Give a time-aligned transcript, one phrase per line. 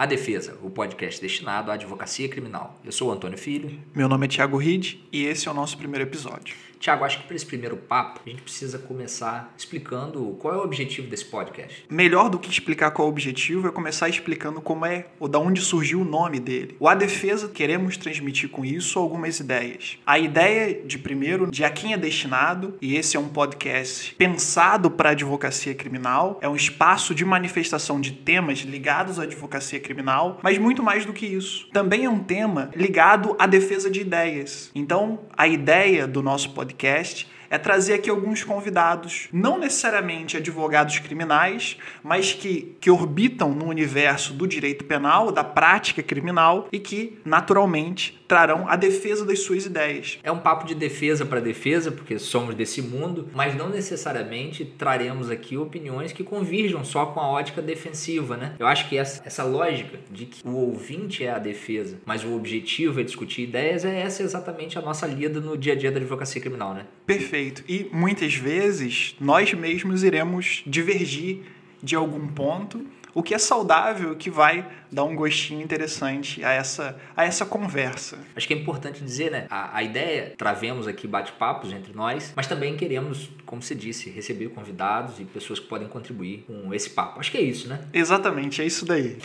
[0.00, 2.80] A Defesa, o podcast destinado à advocacia criminal.
[2.82, 3.78] Eu sou o Antônio Filho.
[3.94, 6.56] Meu nome é Thiago Ride e esse é o nosso primeiro episódio.
[6.80, 10.62] Tiago, acho que para esse primeiro papo, a gente precisa começar explicando qual é o
[10.62, 11.84] objetivo desse podcast.
[11.90, 15.38] Melhor do que explicar qual é o objetivo é começar explicando como é ou da
[15.38, 16.76] onde surgiu o nome dele.
[16.80, 19.98] O A Defesa, queremos transmitir com isso algumas ideias.
[20.06, 24.90] A ideia de primeiro, de a quem é destinado, e esse é um podcast pensado
[24.90, 30.56] para advocacia criminal, é um espaço de manifestação de temas ligados à advocacia criminal, mas
[30.56, 31.68] muito mais do que isso.
[31.74, 34.70] Também é um tema ligado à defesa de ideias.
[34.74, 41.00] Então, a ideia do nosso podcast podcast é trazer aqui alguns convidados, não necessariamente advogados
[41.00, 47.18] criminais, mas que, que orbitam no universo do direito penal, da prática criminal e que,
[47.24, 50.20] naturalmente, trarão a defesa das suas ideias.
[50.22, 55.28] É um papo de defesa para defesa, porque somos desse mundo, mas não necessariamente traremos
[55.28, 58.54] aqui opiniões que convirjam só com a ótica defensiva, né?
[58.56, 62.32] Eu acho que essa, essa lógica de que o ouvinte é a defesa, mas o
[62.36, 65.98] objetivo é discutir ideias, é essa exatamente a nossa lida no dia a dia da
[65.98, 66.86] advocacia criminal, né?
[67.04, 67.64] Perfeito.
[67.68, 71.40] E muitas vezes nós mesmos iremos divergir
[71.82, 76.96] de algum ponto o que é saudável, que vai dar um gostinho interessante a essa,
[77.16, 78.18] a essa conversa.
[78.34, 79.46] Acho que é importante dizer, né?
[79.50, 84.48] A, a ideia, travemos aqui bate-papos entre nós, mas também queremos, como você disse, receber
[84.48, 87.20] convidados e pessoas que podem contribuir com esse papo.
[87.20, 87.80] Acho que é isso, né?
[87.92, 89.18] Exatamente, é isso daí.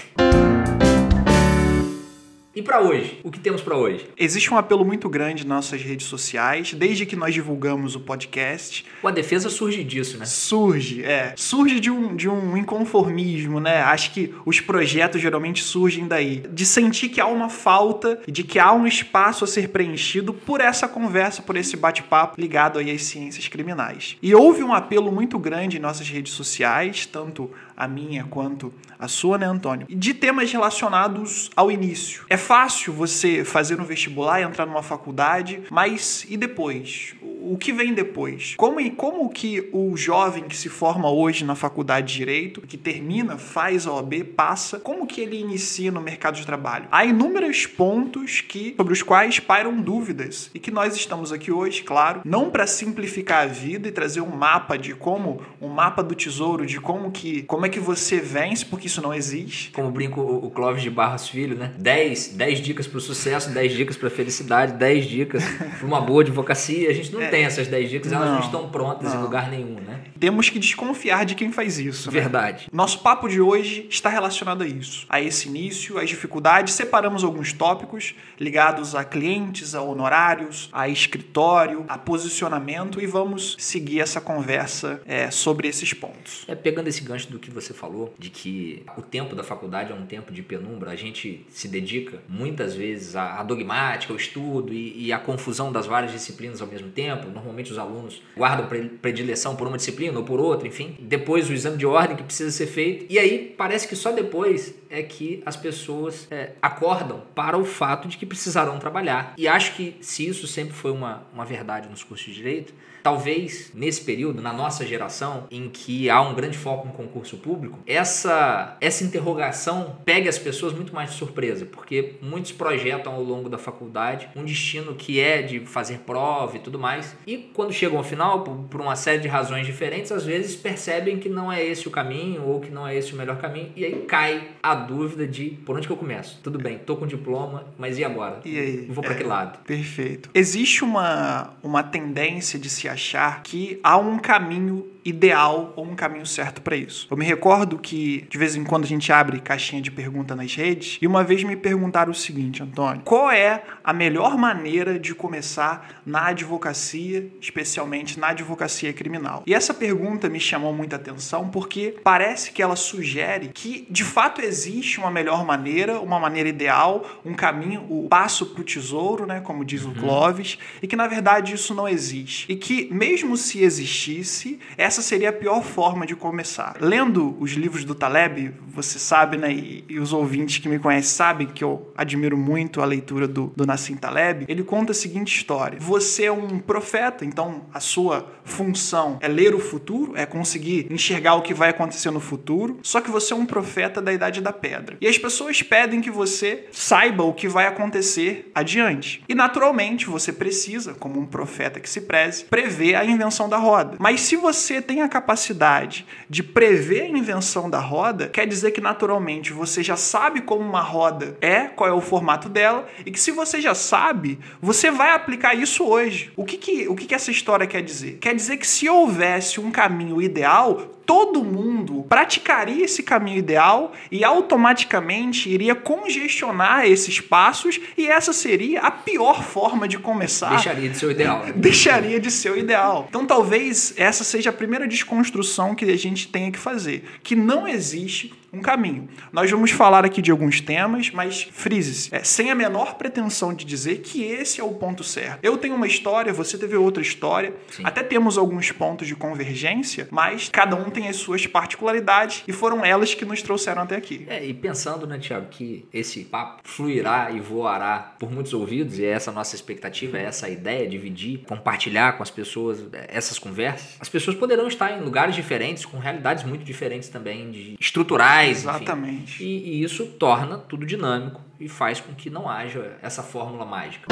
[2.56, 3.20] E para hoje?
[3.22, 4.08] O que temos para hoje?
[4.17, 8.86] Existe um apelo muito grande nas nossas redes sociais, desde que nós divulgamos o podcast.
[9.03, 10.25] A defesa surge disso, né?
[10.25, 11.34] Surge, é.
[11.36, 13.81] Surge de um, de um inconformismo, né?
[13.81, 16.45] Acho que os projetos geralmente surgem daí.
[16.50, 20.62] De sentir que há uma falta, de que há um espaço a ser preenchido por
[20.62, 24.16] essa conversa, por esse bate-papo ligado aí às ciências criminais.
[24.22, 29.08] E houve um apelo muito grande em nossas redes sociais, tanto a minha quanto a
[29.08, 29.88] sua, né, Antônio?
[29.90, 32.26] De temas relacionados ao início.
[32.30, 37.16] É fácil você fazer um vestibular entrar numa faculdade, mas e depois?
[37.22, 38.56] O que vem depois?
[38.58, 42.78] Como e como que o jovem que se forma hoje na faculdade de direito, que
[42.78, 46.88] termina, faz a OAB, passa, como que ele inicia no mercado de trabalho?
[46.91, 51.84] Há inúmeros pontos que sobre os quais pairam dúvidas e que nós estamos aqui hoje,
[51.84, 56.16] claro, não para simplificar a vida e trazer um mapa de como um mapa do
[56.16, 59.72] tesouro de como que como como é que você vence, porque isso não existe.
[59.72, 61.72] Como brinco o Clóvis de Barros Filho, né?
[61.78, 65.44] 10, 10 dicas para o sucesso, 10 dicas para a felicidade, 10 dicas
[65.80, 66.90] para uma boa advocacia.
[66.90, 69.20] A gente não é, tem essas 10 dicas, elas não, não estão prontas não.
[69.20, 70.02] em lugar nenhum, né?
[70.20, 72.12] Temos que desconfiar de quem faz isso.
[72.12, 72.22] Né?
[72.22, 72.64] Verdade.
[72.66, 72.70] Né?
[72.72, 76.74] Nosso papo de hoje está relacionado a isso, a esse início, às dificuldades.
[76.74, 84.02] Separamos alguns tópicos ligados a clientes, a honorários, a escritório, a posicionamento e vamos seguir
[84.02, 86.46] essa conversa é, sobre esses pontos.
[86.47, 89.95] É pegando esse gancho do que você falou, de que o tempo da faculdade é
[89.95, 95.05] um tempo de penumbra, a gente se dedica muitas vezes à dogmática, ao estudo e,
[95.05, 97.29] e à confusão das várias disciplinas ao mesmo tempo.
[97.29, 98.67] Normalmente os alunos guardam
[99.01, 100.95] predileção por uma disciplina ou por outra, enfim.
[100.99, 103.05] Depois o exame de ordem que precisa ser feito.
[103.09, 108.07] E aí parece que só depois é que as pessoas é, acordam para o fato
[108.07, 109.33] de que precisarão trabalhar.
[109.37, 112.73] E acho que se isso sempre foi uma, uma verdade nos cursos de direito,
[113.05, 117.78] talvez nesse período, na nossa geração, em que há um grande foco no concurso público,
[117.85, 123.47] essa, essa interrogação pegue as pessoas muito mais de surpresa, porque muitos projetam ao longo
[123.47, 128.00] da faculdade um destino que é de fazer prova e tudo mais, e quando chegam
[128.00, 131.63] ao final, por, por uma série de razões diferentes, às vezes percebem que não é
[131.63, 134.73] esse o caminho ou que não é esse o melhor caminho, e aí cai a
[134.73, 136.39] dúvida de por onde que eu começo?
[136.41, 138.39] Tudo bem, tô com diploma, mas e agora?
[138.44, 138.85] E aí?
[138.89, 139.59] Vou para é, que lado?
[139.59, 140.31] Perfeito.
[140.34, 146.25] Existe uma, uma tendência de se achar que há um caminho ideal ou um caminho
[146.25, 147.07] certo para isso.
[147.11, 150.53] Eu me recordo que de vez em quando a gente abre caixinha de pergunta nas
[150.55, 155.13] redes e uma vez me perguntaram o seguinte, Antônio, qual é a melhor maneira de
[155.13, 159.43] começar na advocacia, especialmente na advocacia criminal?
[159.45, 164.41] E essa pergunta me chamou muita atenção porque parece que ela sugere que de fato
[164.41, 169.40] existe uma melhor maneira, uma maneira ideal, um caminho, o passo para o tesouro, né,
[169.41, 169.91] como diz uhum.
[169.91, 172.51] o Clóvis, e que na verdade isso não existe.
[172.51, 176.78] E que mesmo se existisse, essa essa seria a pior forma de começar.
[176.80, 181.12] Lendo os livros do Taleb, você sabe, né, e, e os ouvintes que me conhecem
[181.12, 185.36] sabem que eu admiro muito a leitura do, do Nassim Taleb, ele conta a seguinte
[185.36, 185.78] história.
[185.82, 191.36] Você é um, profeta, então a sua função é ler o futuro, é conseguir enxergar
[191.36, 192.80] o que vai acontecer no futuro.
[192.82, 194.97] Só que você é um profeta da idade da pedra.
[195.02, 199.22] E as pessoas pedem que você saiba o que vai acontecer adiante.
[199.28, 203.97] E naturalmente você precisa, como um profeta que se preze, prever a invenção da roda.
[204.00, 208.79] Mas se você tem a capacidade de prever a invenção da roda, quer dizer que
[208.79, 213.20] naturalmente você já sabe como uma roda é, qual é o formato dela, e que
[213.20, 216.32] se você já sabe, você vai aplicar isso hoje.
[216.35, 218.17] O que, que, o que, que essa história quer dizer?
[218.20, 224.23] Quer dizer que se houvesse um caminho ideal, todo mundo praticaria esse caminho ideal e
[224.23, 230.49] automaticamente iria congestionar esses passos e essa seria a pior forma de começar.
[230.49, 231.46] Deixaria de ser o ideal.
[231.55, 233.05] Deixaria de ser o ideal.
[233.09, 237.67] Então talvez essa seja a primeira desconstrução que a gente tenha que fazer, que não
[237.67, 239.07] existe um caminho.
[239.31, 243.66] Nós vamos falar aqui de alguns temas, mas frise-se, é, sem a menor pretensão de
[243.66, 245.40] dizer que esse é o ponto certo.
[245.43, 247.84] Eu tenho uma história, você teve outra história, Sim.
[247.85, 252.84] até temos alguns pontos de convergência, mas cada um tem as suas particularidades e foram
[252.85, 254.25] elas que nos trouxeram até aqui.
[254.29, 259.05] É, e pensando, né, Tiago, que esse papo fluirá e voará por muitos ouvidos, e
[259.05, 263.98] é essa nossa expectativa, é essa ideia, dividir, compartilhar com as pessoas é, essas conversas,
[264.00, 269.44] as pessoas poderão estar em lugares diferentes, com realidades muito diferentes também, de estruturais Exatamente.
[269.44, 274.08] E, e isso torna tudo dinâmico e faz com que não haja essa fórmula mágica.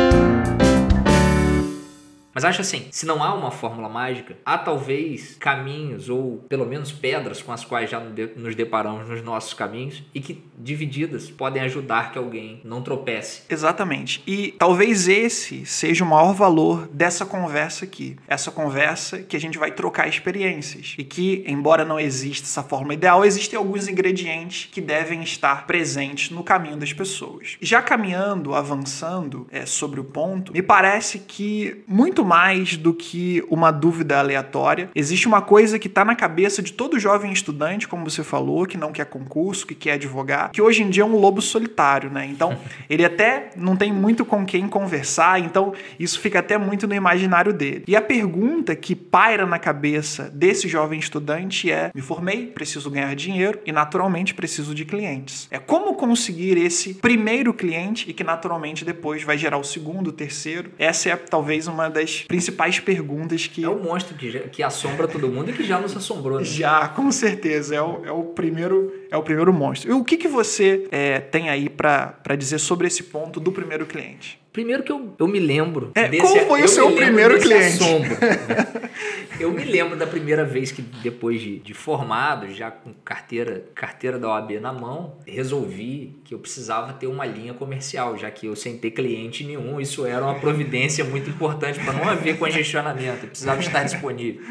[2.34, 6.92] Mas acho assim, se não há uma fórmula mágica, há talvez caminhos ou pelo menos
[6.92, 12.12] pedras com as quais já nos deparamos nos nossos caminhos e que divididas podem ajudar
[12.12, 13.44] que alguém não tropece.
[13.50, 14.24] Exatamente.
[14.26, 18.18] E talvez esse seja o maior valor dessa conversa aqui.
[18.28, 22.94] Essa conversa que a gente vai trocar experiências e que, embora não exista essa fórmula
[22.94, 27.58] ideal, existem alguns ingredientes que devem estar presentes no caminho das pessoas.
[27.62, 33.44] Já caminhando, avançando é, sobre o ponto, me parece que muito muito mais do que
[33.50, 34.90] uma dúvida aleatória.
[34.96, 38.78] Existe uma coisa que está na cabeça de todo jovem estudante, como você falou, que
[38.78, 42.25] não quer concurso, que quer advogar, que hoje em dia é um lobo solitário, né?
[42.25, 42.58] Então,
[42.90, 47.52] ele até não tem muito com quem conversar, então isso fica até muito no imaginário
[47.52, 47.84] dele.
[47.88, 53.14] E a pergunta que paira na cabeça desse jovem estudante é: me formei, preciso ganhar
[53.16, 55.48] dinheiro e naturalmente preciso de clientes.
[55.52, 60.14] É como conseguir esse primeiro cliente e que naturalmente depois vai gerar o segundo, o
[60.14, 60.72] terceiro.
[60.78, 63.63] Essa é talvez uma das principais perguntas que.
[63.63, 66.39] É o monstro que, que assombra todo mundo e que já nos assombrou.
[66.39, 66.45] Né?
[66.45, 67.75] Já, com certeza.
[67.75, 69.89] É o, é o, primeiro, é o primeiro monstro.
[69.89, 73.86] E o que, que você é, tem aí para dizer sobre esse ponto do primeiro
[73.86, 74.39] cliente?
[74.54, 75.92] Primeiro que eu, eu me lembro.
[75.95, 77.83] É, desse, qual foi o seu primeiro cliente?
[77.83, 78.89] Assombro, né?
[79.44, 84.18] eu me lembro da primeira vez que, depois de, de, formado, já com carteira, carteira
[84.18, 88.56] da OAB na mão, resolvi que eu precisava ter uma linha comercial, já que eu
[88.56, 93.30] sem ter cliente nenhum, isso era uma providência muito importante para não haver congestionamento, eu
[93.30, 94.42] precisava estar disponível.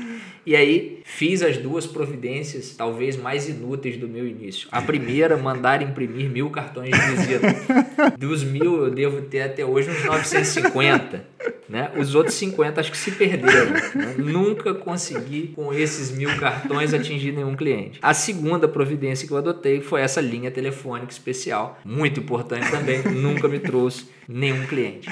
[0.45, 4.69] E aí fiz as duas providências, talvez mais inúteis do meu início.
[4.73, 8.17] A primeira, mandar imprimir mil cartões de visita.
[8.19, 11.25] Dos mil eu devo ter até hoje uns 950.
[11.69, 11.91] Né?
[11.97, 13.71] Os outros 50 acho que se perderam.
[13.71, 14.15] Né?
[14.19, 17.99] Nunca consegui, com esses mil cartões, atingir nenhum cliente.
[18.03, 21.79] A segunda providência que eu adotei foi essa linha telefônica especial.
[21.85, 25.09] Muito importante também, nunca me trouxe nenhum cliente.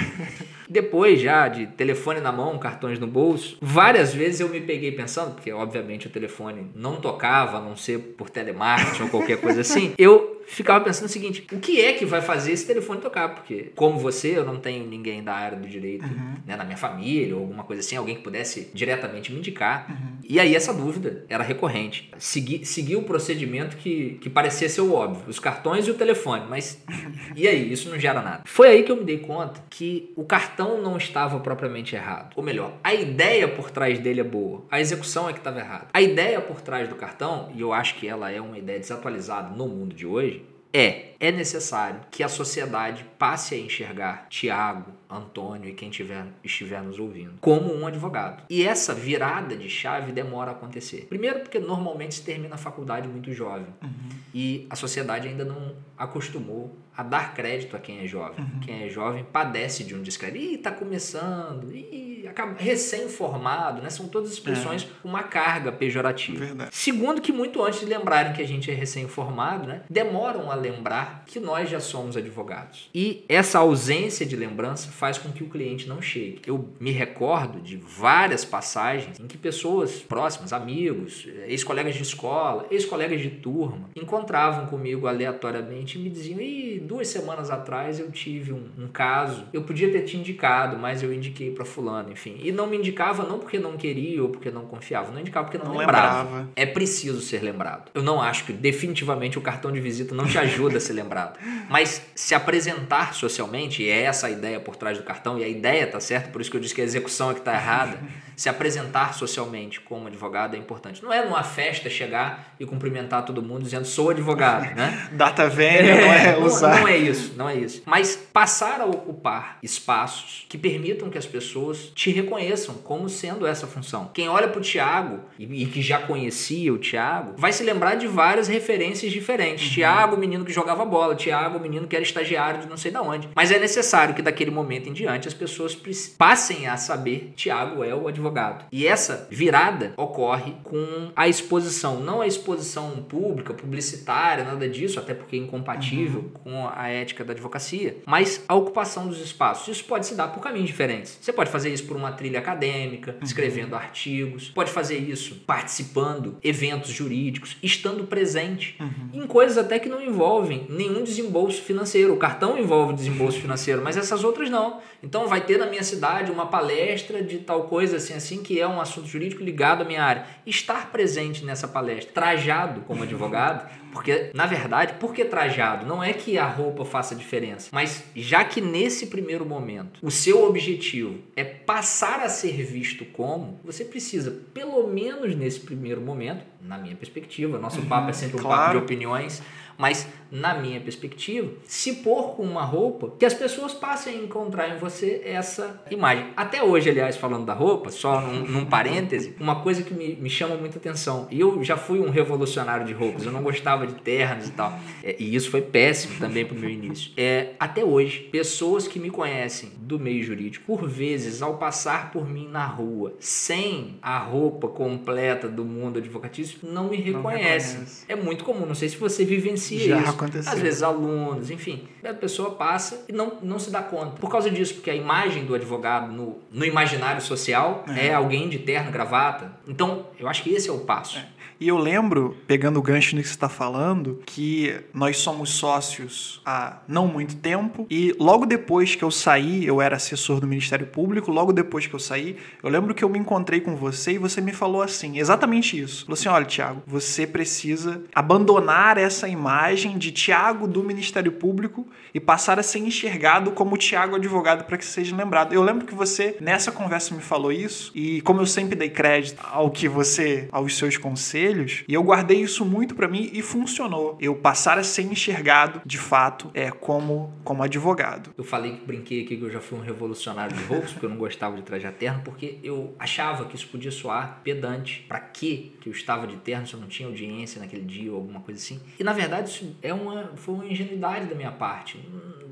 [0.68, 5.34] Depois já de telefone na mão, cartões no bolso, várias vezes eu me peguei pensando,
[5.34, 9.92] porque obviamente o telefone não tocava, a não ser por telemarketing ou qualquer coisa assim,
[9.98, 13.28] eu ficava pensando o seguinte: o que é que vai fazer esse telefone tocar?
[13.30, 16.34] Porque, como você, eu não tenho ninguém da área do direito uhum.
[16.46, 19.86] né, na minha família ou alguma coisa assim, alguém que pudesse diretamente me indicar.
[19.90, 20.18] Uhum.
[20.28, 22.10] E aí essa dúvida era recorrente.
[22.18, 26.44] Seguir, seguir o procedimento que, que parecia ser o óbvio: os cartões e o telefone.
[26.48, 26.82] Mas
[27.36, 27.72] e aí?
[27.72, 28.42] Isso não gera nada.
[28.44, 32.32] Foi aí que eu me dei conta que o cartão não estava propriamente errado.
[32.36, 35.86] Ou melhor, a ideia por trás dele é boa, a execução é que estava errada.
[35.92, 39.48] A ideia por trás do cartão, e eu acho que ela é uma ideia desatualizada
[39.50, 40.39] no mundo de hoje,
[40.72, 46.82] é, é necessário que a sociedade passe a enxergar Tiago, Antônio e quem tiver, estiver
[46.82, 48.44] nos ouvindo como um advogado.
[48.48, 51.06] E essa virada de chave demora a acontecer.
[51.08, 54.08] Primeiro, porque normalmente se termina a faculdade muito jovem uhum.
[54.34, 58.44] e a sociedade ainda não acostumou a dar crédito a quem é jovem.
[58.44, 58.60] Uhum.
[58.60, 60.44] Quem é jovem padece de um descrédito.
[60.44, 61.72] Ih, tá começando.
[61.72, 62.10] Ih,
[62.58, 63.90] recém-formado, né?
[63.90, 65.10] São todas expressões com é.
[65.10, 66.44] uma carga pejorativa.
[66.44, 66.70] Verdade.
[66.74, 69.82] Segundo, que muito antes de lembrarem que a gente é recém-formado, né?
[69.88, 72.90] Demoram a lembrar que nós já somos advogados.
[72.94, 76.42] E essa ausência de lembrança faz com que o cliente não chegue.
[76.46, 83.18] Eu me recordo de várias passagens em que pessoas próximas, amigos, ex-colegas de escola, ex-colegas
[83.22, 88.68] de turma, encontravam comigo aleatoriamente e me diziam: Ih, duas semanas atrás eu tive um,
[88.78, 92.12] um caso, eu podia ter te indicado, mas eu indiquei para fulano.
[92.12, 92.38] enfim.
[92.42, 95.56] E não me indicava não porque não queria ou porque não confiava, não indicava porque
[95.58, 96.24] não, Não lembrava.
[96.24, 96.50] lembrava.
[96.54, 97.90] É preciso ser lembrado.
[97.94, 101.38] Eu não acho que definitivamente o cartão de visita não te ajuda a ser lembrado.
[101.70, 105.48] Mas se apresentar socialmente, e é essa a ideia por trás do cartão, e a
[105.48, 107.98] ideia tá certa, por isso que eu disse que a execução é que tá errada.
[108.36, 111.02] Se apresentar socialmente como advogado é importante.
[111.02, 115.08] Não é numa festa chegar e cumprimentar todo mundo dizendo sou advogado, né?
[115.12, 116.80] Data velha não é não, usar.
[116.80, 117.82] não é isso, não é isso.
[117.84, 123.66] Mas passar a ocupar espaços que permitam que as pessoas te reconheçam como sendo essa
[123.66, 124.10] função.
[124.14, 127.96] Quem olha para o Tiago e, e que já conhecia o Tiago vai se lembrar
[127.96, 129.66] de várias referências diferentes.
[129.66, 129.74] Uhum.
[129.74, 131.14] Tiago, o menino que jogava bola.
[131.14, 133.28] Tiago, o menino que era estagiário de não sei de onde.
[133.34, 135.78] Mas é necessário que daquele momento em diante as pessoas
[136.16, 138.64] passem a saber Tiago é o advogado.
[138.72, 145.14] E essa virada ocorre com a exposição, não a exposição pública, publicitária, nada disso, até
[145.14, 149.68] porque é incompatível com a ética da advocacia, mas a ocupação dos espaços.
[149.68, 151.18] Isso pode se dar por caminhos diferentes.
[151.20, 156.90] Você pode fazer isso por uma trilha acadêmica, escrevendo artigos, pode fazer isso participando eventos
[156.90, 158.76] jurídicos, estando presente
[159.12, 162.14] em coisas até que não envolvem nenhum desembolso financeiro.
[162.14, 164.69] O cartão envolve desembolso financeiro, mas essas outras não.
[165.02, 168.66] Então vai ter na minha cidade uma palestra de tal coisa assim assim que é
[168.66, 170.26] um assunto jurídico ligado à minha área.
[170.46, 175.86] Estar presente nessa palestra, trajado como advogado, porque na verdade, por que trajado?
[175.86, 180.44] Não é que a roupa faça diferença, mas já que nesse primeiro momento o seu
[180.44, 186.78] objetivo é passar a ser visto como, você precisa, pelo menos nesse primeiro momento, na
[186.78, 188.78] minha perspectiva, nosso papo é sempre um papo claro.
[188.78, 189.42] de opiniões,
[189.76, 194.68] mas na minha perspectiva, se pôr com uma roupa que as pessoas passem a encontrar
[194.68, 196.26] em você essa imagem.
[196.36, 200.30] Até hoje, aliás, falando da roupa, só num, num parêntese, uma coisa que me, me
[200.30, 201.26] chama muita atenção.
[201.30, 204.78] E eu já fui um revolucionário de roupas, eu não gostava de ternos e tal.
[205.02, 207.12] É, e isso foi péssimo também pro meu início.
[207.16, 212.28] É, até hoje, pessoas que me conhecem do meio jurídico, por vezes, ao passar por
[212.28, 217.80] mim na rua, sem a roupa completa do mundo advocatício, não me reconhecem.
[217.80, 218.04] reconhece.
[218.08, 220.19] É muito comum, não sei se você vivencia Já isso.
[220.24, 220.52] Aconteceu.
[220.52, 221.88] Às vezes alunos, enfim.
[222.04, 224.16] A pessoa passa e não, não se dá conta.
[224.20, 228.12] Por causa disso, porque a imagem do advogado no, no imaginário social é.
[228.12, 229.52] alguém de terno, gravata.
[229.66, 231.18] Então, eu acho que esse é o passo.
[231.60, 236.40] E eu lembro, pegando o gancho no que você está falando, que nós somos sócios
[236.42, 237.86] há não muito tempo.
[237.90, 241.30] E logo depois que eu saí, eu era assessor do Ministério Público.
[241.30, 244.40] Logo depois que eu saí, eu lembro que eu me encontrei com você e você
[244.40, 246.06] me falou assim, exatamente isso.
[246.06, 252.18] Falou assim: olha, Tiago, você precisa abandonar essa imagem de Tiago do Ministério Público e
[252.18, 255.52] passar a ser enxergado como Tiago advogado para que seja lembrado.
[255.52, 257.92] Eu lembro que você, nessa conversa, me falou isso.
[257.94, 261.49] E como eu sempre dei crédito ao que você, aos seus conselhos,
[261.88, 264.16] e eu guardei isso muito para mim e funcionou.
[264.20, 268.30] Eu passar a ser enxergado, de fato, é como, como advogado.
[268.36, 271.10] Eu falei que brinquei aqui que eu já fui um revolucionário de roupas, porque eu
[271.10, 275.04] não gostava de trajar terno, porque eu achava que isso podia soar pedante.
[275.08, 278.18] Pra quê que eu estava de terno se eu não tinha audiência naquele dia ou
[278.18, 278.80] alguma coisa assim?
[278.98, 281.98] E na verdade isso é uma, foi uma ingenuidade da minha parte.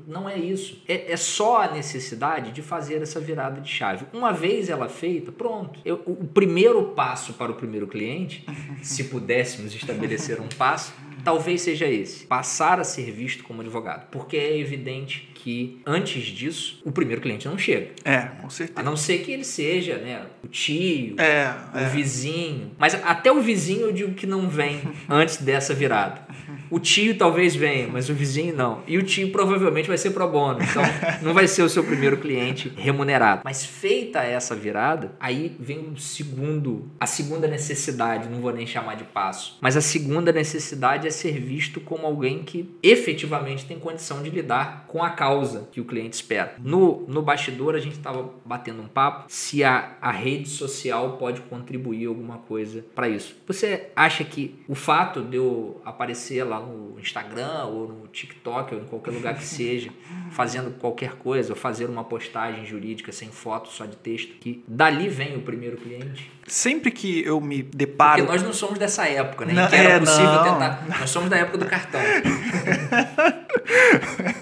[0.09, 0.81] Não é isso.
[0.87, 4.07] É, é só a necessidade de fazer essa virada de chave.
[4.11, 5.79] Uma vez ela feita, pronto.
[5.85, 8.43] Eu, o primeiro passo para o primeiro cliente,
[8.89, 10.91] se pudéssemos estabelecer um passo,
[11.23, 14.09] talvez seja esse: passar a ser visto como advogado.
[14.09, 17.91] Porque é evidente que antes disso, o primeiro cliente não chega.
[18.03, 18.83] É, com A certeza.
[18.83, 21.89] não ser que ele seja né, o tio, É, o é.
[21.89, 22.71] vizinho.
[22.77, 26.27] Mas até o vizinho eu digo que não vem antes dessa virada.
[26.71, 28.83] O tio talvez venha, mas o vizinho não.
[28.87, 30.59] E o tio provavelmente vai ser pro bono.
[30.61, 30.83] Então
[31.23, 33.41] não vai ser o seu primeiro cliente remunerado.
[33.43, 38.95] Mas feita essa virada, aí vem o segundo, a segunda necessidade, não vou nem chamar
[38.95, 39.57] de passo.
[39.61, 44.85] Mas a segunda necessidade é ser visto como alguém que efetivamente tem condição de lidar
[44.87, 45.28] com a causa
[45.71, 46.55] que o cliente espera.
[46.59, 51.41] No, no bastidor a gente estava batendo um papo se a, a rede social pode
[51.41, 53.35] contribuir alguma coisa para isso.
[53.47, 58.81] Você acha que o fato de eu aparecer lá no Instagram ou no TikTok ou
[58.81, 59.91] em qualquer lugar que seja,
[60.31, 65.09] fazendo qualquer coisa, ou fazer uma postagem jurídica sem foto, só de texto, que dali
[65.09, 66.31] vem o primeiro cliente?
[66.47, 68.25] Sempre que eu me Porque deparo.
[68.25, 69.53] nós não somos dessa época, né?
[69.53, 70.43] Não, em que era é, possível não.
[70.43, 70.85] tentar.
[70.99, 72.01] Nós somos da época do cartão.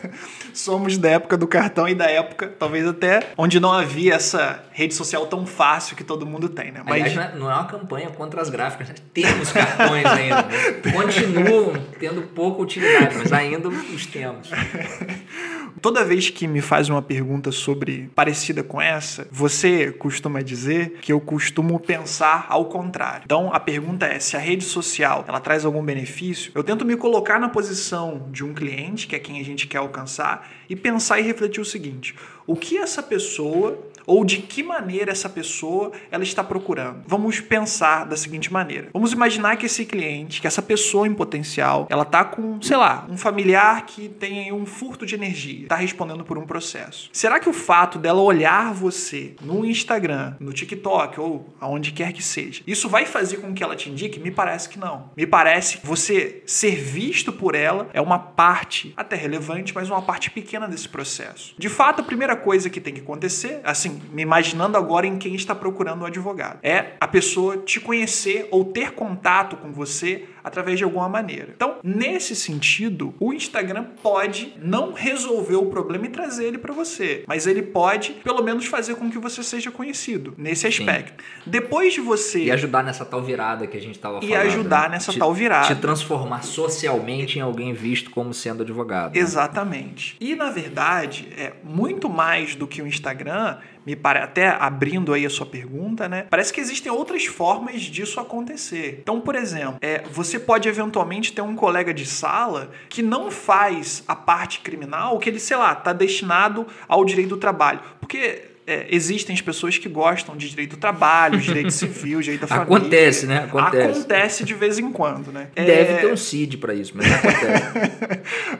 [0.58, 4.96] Somos da época do cartão e da época, talvez até, onde não havia essa rede
[4.96, 6.82] social tão fácil que todo mundo tem, né?
[6.84, 8.90] Mas Aliás, não é- não é uma campanha contra as gráficas.
[8.90, 8.96] né?
[9.14, 10.42] Temos cartões ainda.
[10.44, 10.50] né?
[10.92, 14.50] Continuam tendo pouca utilidade, mas ainda os temos.
[15.82, 21.12] toda vez que me faz uma pergunta sobre parecida com essa, você costuma dizer que
[21.12, 23.24] eu costumo pensar ao contrário.
[23.26, 26.52] Então a pergunta é se a rede social ela traz algum benefício.
[26.56, 29.78] Eu tento me colocar na posição de um cliente, que é quem a gente quer
[29.78, 35.12] alcançar, e pensar e refletir o seguinte: o que essa pessoa ou de que maneira
[35.12, 37.04] essa pessoa ela está procurando.
[37.06, 38.90] Vamos pensar da seguinte maneira.
[38.94, 43.06] Vamos imaginar que esse cliente, que essa pessoa em potencial, ela tá com, sei lá,
[43.10, 47.10] um familiar que tem um furto de energia, está respondendo por um processo.
[47.12, 52.24] Será que o fato dela olhar você no Instagram, no TikTok ou aonde quer que
[52.24, 54.20] seja, isso vai fazer com que ela te indique?
[54.20, 55.10] Me parece que não.
[55.18, 60.02] Me parece que você ser visto por ela é uma parte até relevante, mas uma
[60.02, 61.54] parte pequena desse processo.
[61.58, 65.36] De fato, a primeira coisa que tem que acontecer, assim, me imaginando agora em quem
[65.36, 70.78] está procurando um advogado, é a pessoa te conhecer ou ter contato com você através
[70.78, 71.50] de alguma maneira.
[71.56, 77.24] Então, nesse sentido, o Instagram pode não resolver o problema e trazer ele para você,
[77.28, 81.24] mas ele pode, pelo menos, fazer com que você seja conhecido nesse aspecto.
[81.24, 81.50] Sim.
[81.50, 84.84] Depois de você e ajudar nessa tal virada que a gente estava falando, e ajudar
[84.84, 84.96] né?
[84.96, 89.14] nessa te, tal virada, te transformar socialmente em alguém visto como sendo advogado.
[89.14, 89.20] Né?
[89.20, 90.16] Exatamente.
[90.20, 94.20] E na verdade, é muito mais do que o Instagram me pare...
[94.20, 96.26] até abrindo aí a sua pergunta, né?
[96.30, 99.00] Parece que existem outras formas disso acontecer.
[99.02, 104.04] Então, por exemplo, é, você pode eventualmente ter um colega de sala que não faz
[104.08, 107.80] a parte criminal, que ele, sei lá, está destinado ao direito do trabalho.
[108.00, 112.48] Porque é, existem as pessoas que gostam de direito do trabalho, direito civil, direito da
[112.48, 112.78] família.
[112.78, 113.38] Acontece, né?
[113.46, 114.00] Acontece.
[114.00, 115.48] Acontece de vez em quando, né?
[115.56, 115.98] Deve é...
[116.00, 117.64] ter um CID para isso, mas acontece.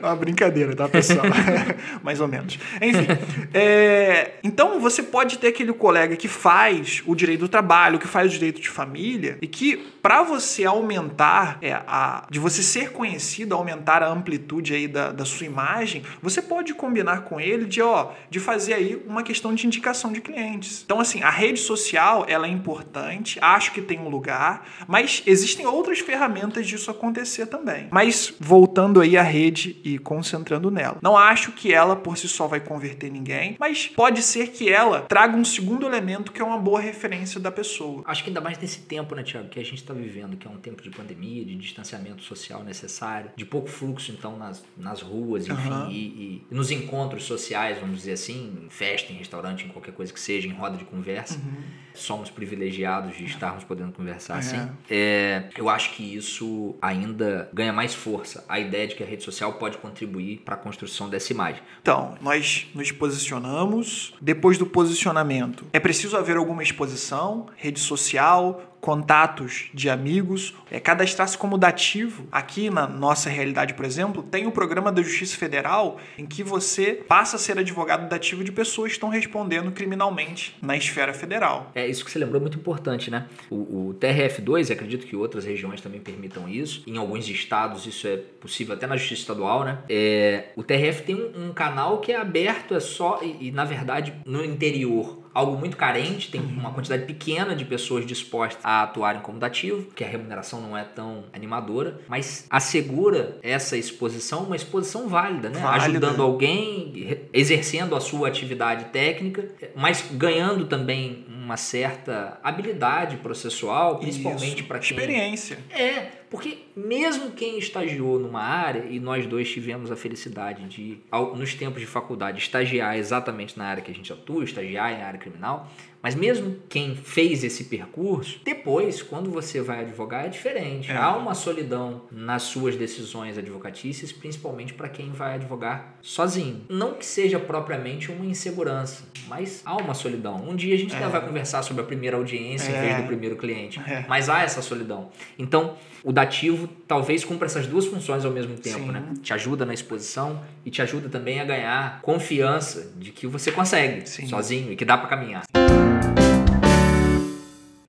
[0.02, 1.26] Uma brincadeira, tá, pessoal?
[2.02, 2.58] Mais ou menos.
[2.80, 3.06] Enfim.
[3.52, 4.30] É...
[4.42, 8.30] Então, você pode ter aquele colega que faz o direito do trabalho, que faz o
[8.30, 12.26] direito de família, e que, para você aumentar, é, a...
[12.30, 17.24] de você ser conhecido, aumentar a amplitude aí da, da sua imagem, você pode combinar
[17.24, 20.82] com ele de, ó, de fazer aí uma questão de indicação de clientes.
[20.84, 25.66] Então, assim, a rede social ela é importante, acho que tem um lugar, mas existem
[25.66, 27.88] outras ferramentas disso acontecer também.
[27.90, 30.98] Mas voltando aí à rede e concentrando nela.
[31.02, 35.02] Não acho que ela por si só vai converter ninguém, mas pode ser que ela
[35.02, 38.02] traga um segundo elemento que é uma boa referência da pessoa.
[38.04, 40.50] Acho que ainda mais nesse tempo, né, Tiago, que a gente está vivendo, que é
[40.50, 45.48] um tempo de pandemia, de distanciamento social necessário, de pouco fluxo, então, nas, nas ruas,
[45.48, 45.90] enfim, uhum.
[45.90, 50.12] e, e, nos encontros sociais, vamos dizer assim, em festa, em restaurante, em qualquer coisa
[50.12, 51.38] que seja, em roda de conversa.
[51.38, 51.62] Uhum.
[51.98, 54.38] Somos privilegiados de estarmos podendo conversar é.
[54.38, 54.70] assim.
[54.88, 58.44] É, eu acho que isso ainda ganha mais força.
[58.48, 61.62] A ideia de que a rede social pode contribuir para a construção dessa imagem.
[61.82, 64.14] Então, nós nos posicionamos.
[64.20, 71.36] Depois do posicionamento, é preciso haver alguma exposição, rede social, contatos de amigos, é, cadastrar-se
[71.36, 72.26] como dativo.
[72.30, 76.92] Aqui na nossa realidade, por exemplo, tem o programa da Justiça Federal em que você
[76.94, 81.70] passa a ser advogado dativo de pessoas que estão respondendo criminalmente na esfera federal.
[81.74, 83.26] É isso que você lembrou, muito importante, né?
[83.50, 83.56] O,
[83.90, 86.82] o TRF2, acredito que outras regiões também permitam isso.
[86.86, 89.78] Em alguns estados isso é possível até na Justiça Estadual, né?
[89.88, 93.64] É, o TRF tem um, um, canal que é aberto, é só, e, e na
[93.64, 99.20] verdade no interior algo muito carente, tem uma quantidade pequena de pessoas dispostas a atuarem
[99.20, 105.08] como dativo, que a remuneração não é tão animadora, mas assegura essa exposição, uma exposição
[105.08, 105.60] válida, né?
[105.60, 105.84] Válida.
[105.86, 114.62] Ajudando alguém, exercendo a sua atividade técnica, mas ganhando também uma certa habilidade processual, principalmente
[114.62, 114.90] para quem...
[114.90, 115.58] Experiência.
[115.70, 120.98] É, porque mesmo quem estagiou numa área, e nós dois tivemos a felicidade de,
[121.34, 125.18] nos tempos de faculdade, estagiar exatamente na área que a gente atua, estagiar em área
[125.18, 125.70] criminal,
[126.02, 130.90] mas mesmo quem fez esse percurso, depois, quando você vai advogar, é diferente.
[130.90, 130.96] É.
[130.96, 136.64] Há uma solidão nas suas decisões advocatícias, principalmente para quem vai advogar sozinho.
[136.68, 140.36] Não que seja propriamente uma insegurança, mas há uma solidão.
[140.48, 140.96] Um dia a gente é.
[140.96, 142.76] ainda vai conversar sobre a primeira audiência é.
[142.76, 144.04] em vez do primeiro cliente, é.
[144.08, 145.10] mas há essa solidão.
[145.38, 148.90] Então, o dativo talvez cumpra essas duas funções ao mesmo tempo, Sim.
[148.90, 149.12] né?
[149.22, 154.08] Te ajuda na exposição e te ajuda também a ganhar confiança de que você consegue
[154.08, 154.26] Sim.
[154.26, 155.42] sozinho e que dá para caminhar.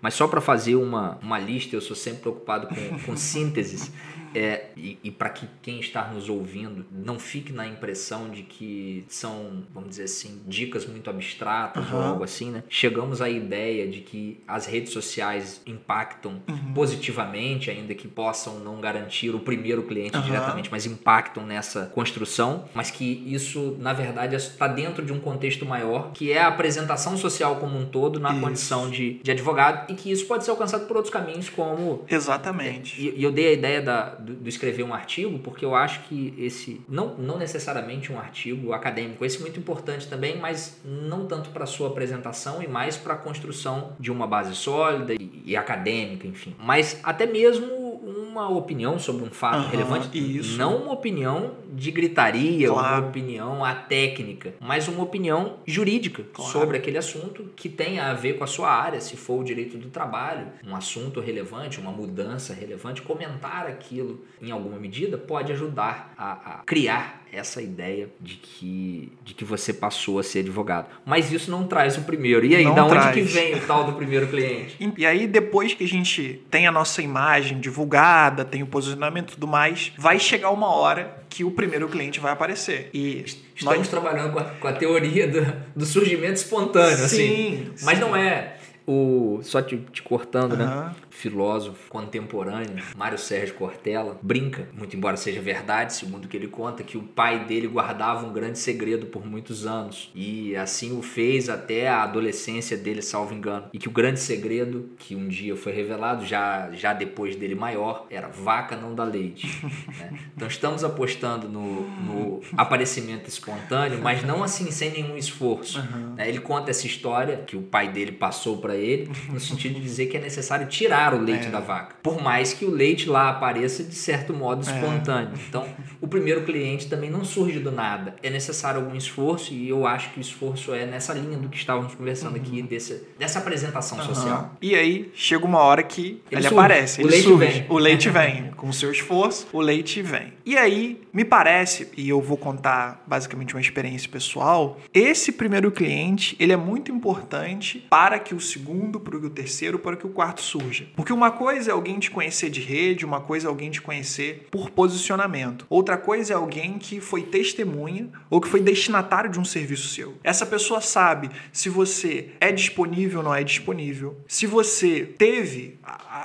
[0.01, 3.91] Mas só para fazer uma, uma lista, eu sou sempre preocupado com, com sínteses.
[4.33, 9.05] É, e, e para que quem está nos ouvindo não fique na impressão de que
[9.07, 11.97] são, vamos dizer assim, dicas muito abstratas uhum.
[11.97, 12.63] ou algo assim, né?
[12.69, 16.73] Chegamos à ideia de que as redes sociais impactam uhum.
[16.73, 20.23] positivamente, ainda que possam não garantir o primeiro cliente uhum.
[20.23, 25.65] diretamente, mas impactam nessa construção, mas que isso, na verdade, está dentro de um contexto
[25.65, 28.41] maior, que é a apresentação social como um todo na isso.
[28.41, 32.05] condição de, de advogado e que isso pode ser alcançado por outros caminhos, como.
[32.09, 32.99] Exatamente.
[33.01, 36.01] E, e eu dei a ideia da do, do, escrever um artigo, porque eu acho
[36.03, 41.25] que esse, não, não necessariamente um artigo acadêmico, esse é muito importante também, mas não
[41.25, 45.55] tanto para sua apresentação e mais para a construção de uma base sólida e, e
[45.55, 46.55] acadêmica, enfim.
[46.59, 47.88] Mas até mesmo
[48.29, 50.09] uma opinião sobre um fato relevante.
[50.17, 50.57] isso.
[50.57, 53.01] Não uma opinião de gritaria, Claro.
[53.01, 56.51] uma opinião a técnica, mas uma opinião jurídica Claro.
[56.51, 59.77] sobre aquele assunto que tenha a ver com a sua área, se for o direito
[59.77, 66.13] do trabalho, um assunto relevante, uma mudança relevante, comentar aquilo em alguma medida pode ajudar
[66.17, 70.87] a, a criar essa ideia de que, de que você passou a ser advogado.
[71.05, 72.45] Mas isso não traz o primeiro.
[72.45, 73.15] E aí, Não da onde traz.
[73.15, 74.77] que vem o tal do primeiro cliente?
[74.99, 79.33] E aí, depois que a gente tem a nossa imagem divulgada, tem o posicionamento e
[79.35, 82.89] tudo mais, vai chegar uma hora que o primeiro cliente vai aparecer.
[82.93, 83.23] E
[83.55, 83.87] Estamos nós...
[83.87, 87.17] trabalhando com a, com a teoria do, do surgimento espontâneo, assim.
[87.17, 88.03] Sim, Mas sim.
[88.03, 89.39] não é o.
[89.43, 90.91] Só te, te cortando, né?
[91.19, 96.81] Filósofo contemporâneo, Mário Sérgio Cortella, brinca, muito embora seja verdade, segundo o que ele conta,
[96.81, 100.09] que o pai dele guardava um grande segredo por muitos anos.
[100.15, 103.65] E assim o fez até a adolescência dele, salvo engano.
[103.73, 108.07] E que o grande segredo, que um dia foi revelado, já, já depois dele maior,
[108.09, 109.61] era vaca não dá leite.
[109.99, 110.17] né?
[110.33, 115.81] Então estamos apostando no, no aparecimento espontâneo, mas não assim sem nenhum esforço.
[116.15, 116.29] né?
[116.29, 120.05] Ele conta essa história que o pai dele passou para ele, no sentido de dizer
[120.05, 121.95] que é necessário tirar o leite da vaca.
[122.01, 125.33] Por mais que o leite lá apareça de certo modo espontâneo.
[125.47, 125.67] Então,
[126.01, 128.15] o primeiro cliente também não surge do nada.
[128.23, 131.57] É necessário algum esforço e eu acho que o esforço é nessa linha do que
[131.57, 134.37] estávamos conversando aqui, desse, dessa apresentação social.
[134.37, 134.51] Aham.
[134.61, 136.55] E aí chega uma hora que ele, Ele surge.
[136.55, 137.45] aparece, O ele leite surge.
[137.45, 137.65] vem.
[137.69, 138.51] O leite vem.
[138.55, 140.33] Com o seu esforço, o leite vem.
[140.45, 146.35] E aí, me parece, e eu vou contar basicamente uma experiência pessoal, esse primeiro cliente,
[146.39, 150.09] ele é muito importante para que o segundo, para que o terceiro, para que o
[150.09, 150.87] quarto surja.
[150.95, 154.47] Porque uma coisa é alguém te conhecer de rede, uma coisa é alguém te conhecer
[154.51, 155.65] por posicionamento.
[155.69, 160.17] Outra coisa é alguém que foi testemunha ou que foi destinatário de um serviço seu.
[160.23, 164.17] Essa pessoa sabe se você é disponível ou não é disponível.
[164.27, 165.79] Se você teve,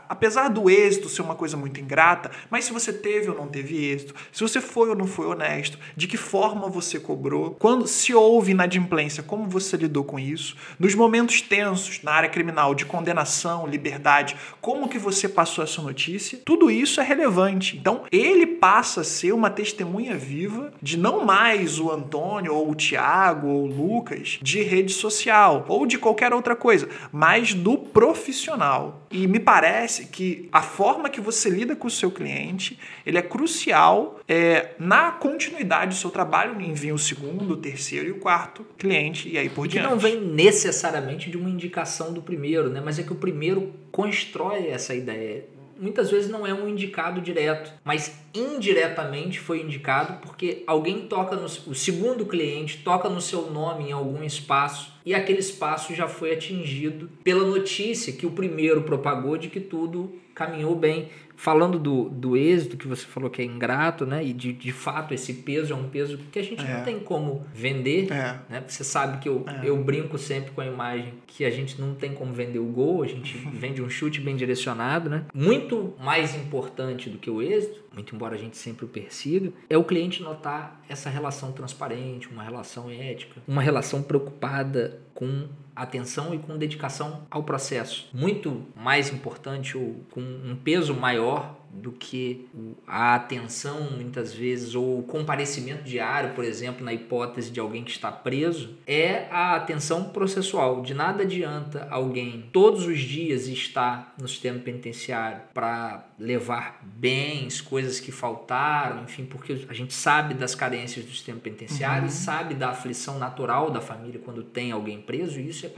[0.08, 3.84] apesar do êxito ser uma coisa muito ingrata, mas se você teve ou não teve
[3.84, 8.14] êxito, se você foi ou não foi honesto, de que forma você cobrou, quando se
[8.14, 13.66] houve inadimplência, como você lidou com isso, nos momentos tensos na área criminal de condenação,
[13.66, 17.76] liberdade, como que você passou essa notícia, tudo isso é relevante.
[17.76, 22.74] Então, ele passa a ser uma testemunha viva de não mais o Antônio ou o
[22.74, 29.06] Tiago ou o Lucas de rede social ou de qualquer outra coisa, mas do profissional.
[29.10, 33.22] E me parece que a forma que você lida com o seu cliente, ele é
[33.22, 38.18] crucial é, na continuidade do seu trabalho em vir o segundo, o terceiro e o
[38.18, 39.88] quarto cliente e aí por E que diante.
[39.90, 42.80] não vem necessariamente de uma indicação do primeiro, né?
[42.84, 45.44] Mas é que o primeiro constrói essa ideia.
[45.78, 51.44] Muitas vezes não é um indicado direto, mas indiretamente foi indicado porque alguém toca no
[51.44, 56.32] o segundo cliente toca no seu nome em algum espaço e aquele espaço já foi
[56.32, 61.08] atingido pela notícia que o primeiro propagou de que tudo caminhou bem.
[61.36, 64.24] Falando do, do êxito que você falou que é ingrato, né?
[64.24, 66.76] E de, de fato esse peso é um peso que a gente É.
[66.76, 68.10] não tem como vender.
[68.12, 68.38] É.
[68.48, 68.62] Né?
[68.68, 69.68] Você sabe que eu, É.
[69.68, 73.02] eu brinco sempre com a imagem que a gente não tem como vender o gol,
[73.02, 75.24] a gente vende um chute bem direcionado, né?
[75.34, 79.78] Muito mais importante do que o êxito, muito embora a gente sempre o persiga, é
[79.78, 86.38] o cliente notar essa relação transparente, uma relação ética, uma relação preocupada com atenção e
[86.38, 88.08] com dedicação ao processo.
[88.12, 92.46] Muito mais importante ou com um peso maior do que
[92.86, 97.90] a atenção, muitas vezes, ou o comparecimento diário, por exemplo, na hipótese de alguém que
[97.90, 100.82] está preso, é a atenção processual.
[100.82, 107.98] De nada adianta alguém todos os dias estar no sistema penitenciário para levar bens, coisas
[107.98, 112.70] que faltaram, enfim, porque a gente sabe das carências do sistema penitenciário e sabe da
[112.70, 115.70] aflição natural da família quando tem alguém preso, e isso é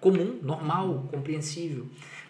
[0.00, 1.86] comum, normal, compreensível.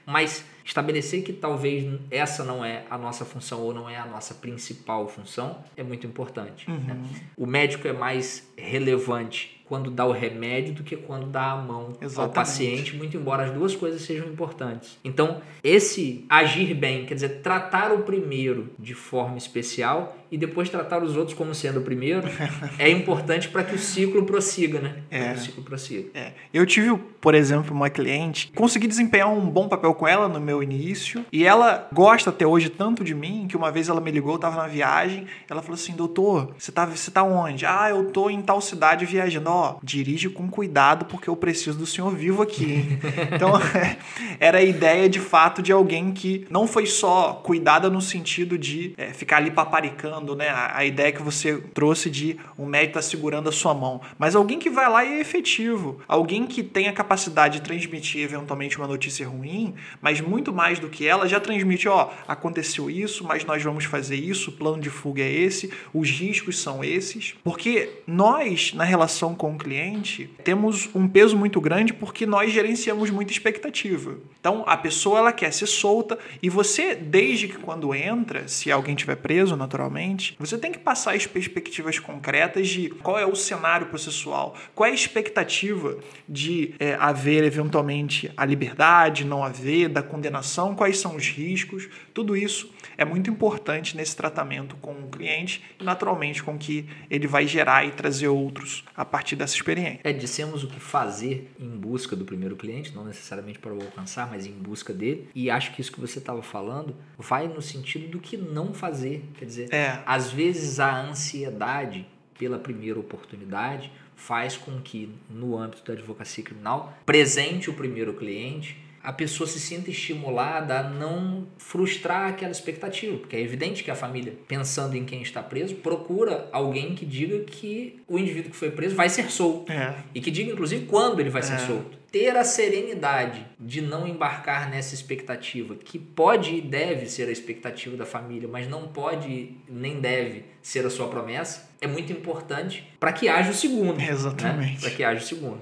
[0.06, 4.34] Mas estabelecer que talvez essa não é a nossa função ou não é a nossa
[4.34, 6.70] principal função é muito importante.
[6.70, 6.96] né?
[7.36, 11.92] O médico é mais relevante quando dá o remédio do que quando dá a mão
[12.00, 12.34] ao Exatamente.
[12.34, 14.98] paciente, muito embora as duas coisas sejam importantes.
[15.04, 21.02] Então, esse agir bem, quer dizer, tratar o primeiro de forma especial e depois tratar
[21.02, 22.28] os outros como sendo o primeiro,
[22.78, 24.96] é importante para que o ciclo prossiga, né?
[25.10, 25.32] É.
[25.32, 26.08] que o ciclo prossiga.
[26.14, 26.32] É.
[26.52, 30.62] Eu tive, por exemplo, uma cliente, consegui desempenhar um bom papel com ela no meu
[30.62, 34.34] início, e ela gosta até hoje tanto de mim que uma vez ela me ligou,
[34.34, 38.10] eu tava na viagem, ela falou assim: "Doutor, você tá você tá onde?" "Ah, eu
[38.10, 42.42] tô em tal cidade viajando." Ó, dirige com cuidado porque eu preciso do senhor vivo
[42.42, 42.98] aqui.
[43.34, 43.52] então,
[44.38, 48.92] era a ideia de fato de alguém que não foi só cuidada no sentido de
[48.96, 50.48] é, ficar ali paparicando, né?
[50.48, 54.00] A, a, ideia que você trouxe de um médico estar tá segurando a sua mão,
[54.18, 58.22] mas alguém que vai lá e é efetivo, alguém que tem a capacidade de transmitir
[58.22, 63.24] eventualmente uma notícia ruim, mas muito mais do que ela já transmite, ó, aconteceu isso,
[63.24, 67.34] mas nós vamos fazer isso, o plano de fuga é esse, os riscos são esses,
[67.42, 73.10] porque nós na relação com o cliente temos um peso muito grande porque nós gerenciamos
[73.10, 74.16] muita expectativa.
[74.40, 78.94] Então a pessoa ela quer ser solta e você desde que quando entra, se alguém
[78.94, 83.86] tiver preso naturalmente, você tem que passar as perspectivas concretas de qual é o cenário
[83.86, 90.74] processual, qual é a expectativa de é, haver eventualmente a liberdade, não haver, da condenação,
[90.74, 95.84] quais são os riscos, tudo isso é muito importante nesse tratamento com o cliente e
[95.84, 100.00] naturalmente com que ele vai gerar e trazer outros a partir dessa experiência.
[100.02, 104.28] É, dissemos o que fazer em busca do primeiro cliente, não necessariamente para o alcançar,
[104.30, 105.28] mas em busca dele.
[105.34, 109.24] E acho que isso que você estava falando vai no sentido do que não fazer.
[109.38, 110.02] Quer dizer, é.
[110.06, 112.06] às vezes a ansiedade
[112.38, 118.85] pela primeira oportunidade faz com que, no âmbito da advocacia criminal, presente o primeiro cliente
[119.06, 123.94] a pessoa se sinta estimulada a não frustrar aquela expectativa, porque é evidente que a
[123.94, 128.72] família, pensando em quem está preso, procura alguém que diga que o indivíduo que foi
[128.72, 129.94] preso vai ser solto é.
[130.12, 131.58] e que diga inclusive quando ele vai ser é.
[131.58, 131.96] solto.
[132.10, 137.96] Ter a serenidade de não embarcar nessa expectativa, que pode e deve ser a expectativa
[137.96, 143.12] da família, mas não pode nem deve ser a sua promessa, é muito importante para
[143.12, 143.98] que haja o segundo.
[143.98, 144.08] Né?
[144.10, 144.74] Exatamente.
[144.74, 144.80] Né?
[144.80, 145.60] Para que haja o segundo.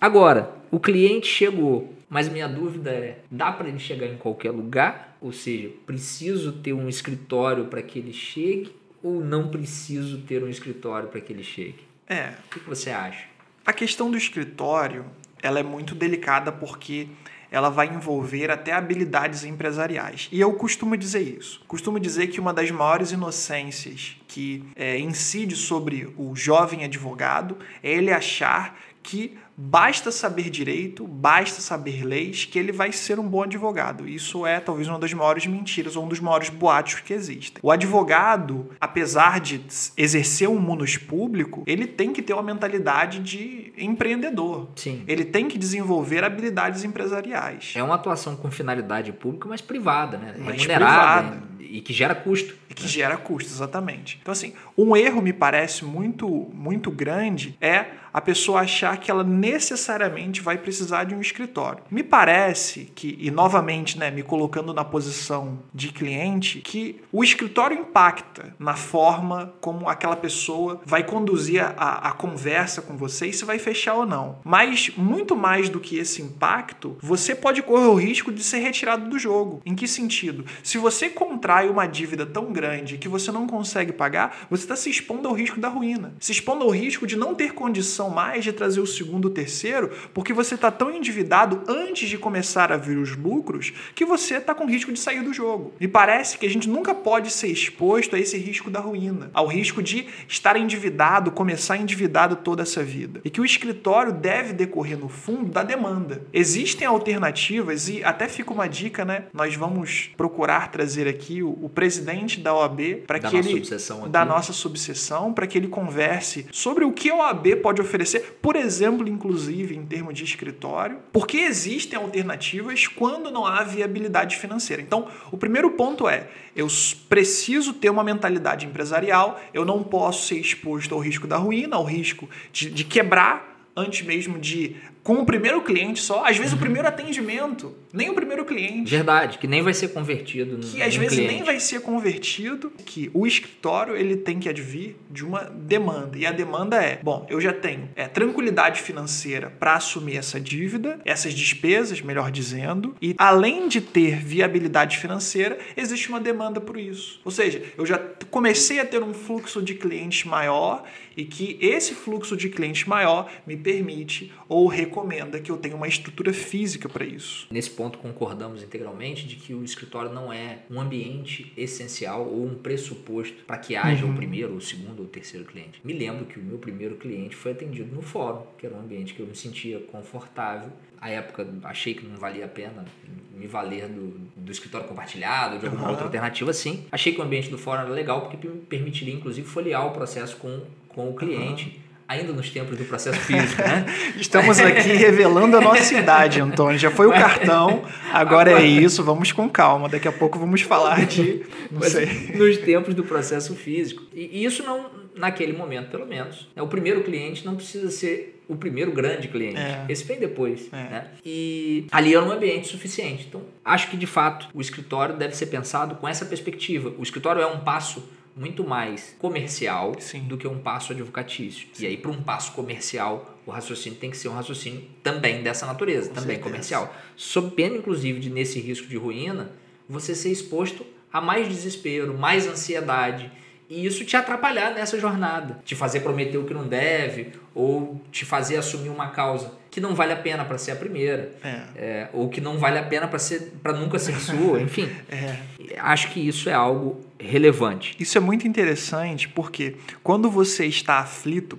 [0.00, 5.16] Agora, o cliente chegou, mas minha dúvida é: dá para ele chegar em qualquer lugar?
[5.20, 10.48] Ou seja, preciso ter um escritório para que ele chegue ou não preciso ter um
[10.48, 11.80] escritório para que ele chegue?
[12.08, 12.32] É.
[12.46, 13.26] O que você acha?
[13.64, 15.04] A questão do escritório,
[15.42, 17.08] ela é muito delicada porque
[17.50, 20.28] ela vai envolver até habilidades empresariais.
[20.30, 21.62] E eu costumo dizer isso.
[21.66, 27.92] Costumo dizer que uma das maiores inocências que é, incide sobre o jovem advogado é
[27.92, 33.42] ele achar que basta saber direito, basta saber leis, que ele vai ser um bom
[33.42, 34.08] advogado.
[34.08, 37.60] Isso é talvez uma das maiores mentiras ou um dos maiores boatos que existem.
[37.62, 39.60] O advogado, apesar de
[39.98, 44.70] exercer um munus público, ele tem que ter uma mentalidade de empreendedor.
[44.76, 45.04] Sim.
[45.06, 47.74] Ele tem que desenvolver habilidades empresariais.
[47.76, 50.34] É uma atuação com finalidade pública, mas privada, né?
[50.38, 51.46] Mas Remunerada privada.
[51.60, 52.54] e que gera custo.
[52.70, 52.88] E que né?
[52.88, 54.18] gera custo, exatamente.
[54.22, 59.22] Então, assim, um erro me parece muito, muito grande é a pessoa achar que ela
[59.50, 61.82] necessariamente vai precisar de um escritório.
[61.90, 67.78] Me parece que, e novamente, né, me colocando na posição de cliente, que o escritório
[67.78, 73.44] impacta na forma como aquela pessoa vai conduzir a, a conversa com você e se
[73.44, 74.38] vai fechar ou não.
[74.44, 79.08] Mas, muito mais do que esse impacto, você pode correr o risco de ser retirado
[79.08, 79.60] do jogo.
[79.64, 80.44] Em que sentido?
[80.62, 84.90] Se você contrai uma dívida tão grande que você não consegue pagar, você está se
[84.90, 86.14] expondo ao risco da ruína.
[86.20, 90.32] Se expondo ao risco de não ter condição mais de trazer o segundo terceiro, porque
[90.32, 94.66] você está tão endividado antes de começar a vir os lucros que você está com
[94.66, 95.72] risco de sair do jogo.
[95.80, 99.46] Me parece que a gente nunca pode ser exposto a esse risco da ruína, ao
[99.46, 103.20] risco de estar endividado, começar endividado toda essa vida.
[103.24, 106.22] E que o escritório deve decorrer no fundo da demanda.
[106.32, 109.24] Existem alternativas e até fica uma dica, né?
[109.32, 113.62] Nós vamos procurar trazer aqui o, o presidente da OAB para que ele
[114.10, 118.56] da nossa subseção para que ele converse sobre o que a OAB pode oferecer, por
[118.56, 124.80] exemplo, inclusive em termos de escritório, porque existem alternativas quando não há viabilidade financeira.
[124.80, 126.66] Então, o primeiro ponto é: eu
[127.08, 131.84] preciso ter uma mentalidade empresarial, eu não posso ser exposto ao risco da ruína, ao
[131.84, 136.58] risco de, de quebrar antes mesmo de com o primeiro cliente só, às vezes o
[136.58, 138.90] primeiro atendimento, nem o primeiro cliente.
[138.90, 141.34] Verdade, que nem vai ser convertido no Que às vezes cliente.
[141.34, 146.16] nem vai ser convertido, que o escritório ele tem que advir de uma demanda.
[146.18, 151.00] E a demanda é, bom, eu já tenho é, tranquilidade financeira para assumir essa dívida,
[151.04, 157.20] essas despesas, melhor dizendo, e além de ter viabilidade financeira, existe uma demanda por isso.
[157.24, 157.98] Ou seja, eu já
[158.30, 160.84] comecei a ter um fluxo de clientes maior
[161.16, 165.86] e que esse fluxo de clientes maior me permite ou recomenda que eu tenha uma
[165.86, 167.46] estrutura física para isso.
[167.50, 172.54] Nesse ponto concordamos integralmente de que o escritório não é um ambiente essencial ou um
[172.56, 174.12] pressuposto para que haja uhum.
[174.12, 175.80] o primeiro, o segundo ou o terceiro cliente.
[175.84, 179.14] Me lembro que o meu primeiro cliente foi atendido no fórum, que era um ambiente
[179.14, 180.70] que eu me sentia confortável.
[181.00, 182.84] À época achei que não valia a pena
[183.32, 185.90] me valer do, do escritório compartilhado, de alguma uhum.
[185.90, 186.84] outra alternativa assim.
[186.92, 190.36] Achei que o ambiente do fórum era legal porque me permitiria inclusive folhear o processo
[190.36, 191.66] com com o cliente.
[191.66, 193.86] Uhum ainda nos tempos do processo físico, né?
[194.18, 196.76] Estamos aqui revelando a nossa idade, Antônio.
[196.76, 199.88] Já foi o cartão, agora, agora, é isso, vamos com calma.
[199.88, 201.42] Daqui a pouco vamos falar de.
[201.70, 202.32] Não sei.
[202.34, 204.02] Nos tempos do processo físico.
[204.12, 206.48] E isso não, naquele momento, pelo menos.
[206.56, 209.60] É, o primeiro cliente não precisa ser o primeiro grande cliente.
[209.60, 209.84] É.
[209.88, 210.68] Esse vem depois.
[210.72, 210.76] É.
[210.76, 211.06] Né?
[211.24, 213.26] E ali era um ambiente suficiente.
[213.28, 216.92] Então, acho que de fato o escritório deve ser pensado com essa perspectiva.
[216.98, 218.02] O escritório é um passo
[218.36, 220.20] muito mais comercial Sim.
[220.20, 221.68] do que um passo advocatício.
[221.72, 221.84] Sim.
[221.84, 225.66] E aí, para um passo comercial, o raciocínio tem que ser um raciocínio também dessa
[225.66, 226.50] natureza, Com também certeza.
[226.50, 226.94] comercial.
[227.16, 229.50] Sob pena, inclusive, de nesse risco de ruína,
[229.88, 233.30] você ser exposto a mais desespero, mais ansiedade.
[233.68, 238.24] E isso te atrapalhar nessa jornada, te fazer prometer o que não deve, ou te
[238.24, 241.62] fazer assumir uma causa que não vale a pena para ser a primeira, é.
[241.76, 244.90] É, ou que não vale a pena para ser para nunca ser sua, enfim.
[245.08, 245.36] É.
[245.78, 247.94] Acho que isso é algo relevante.
[247.98, 251.56] Isso é muito interessante porque quando você está aflito,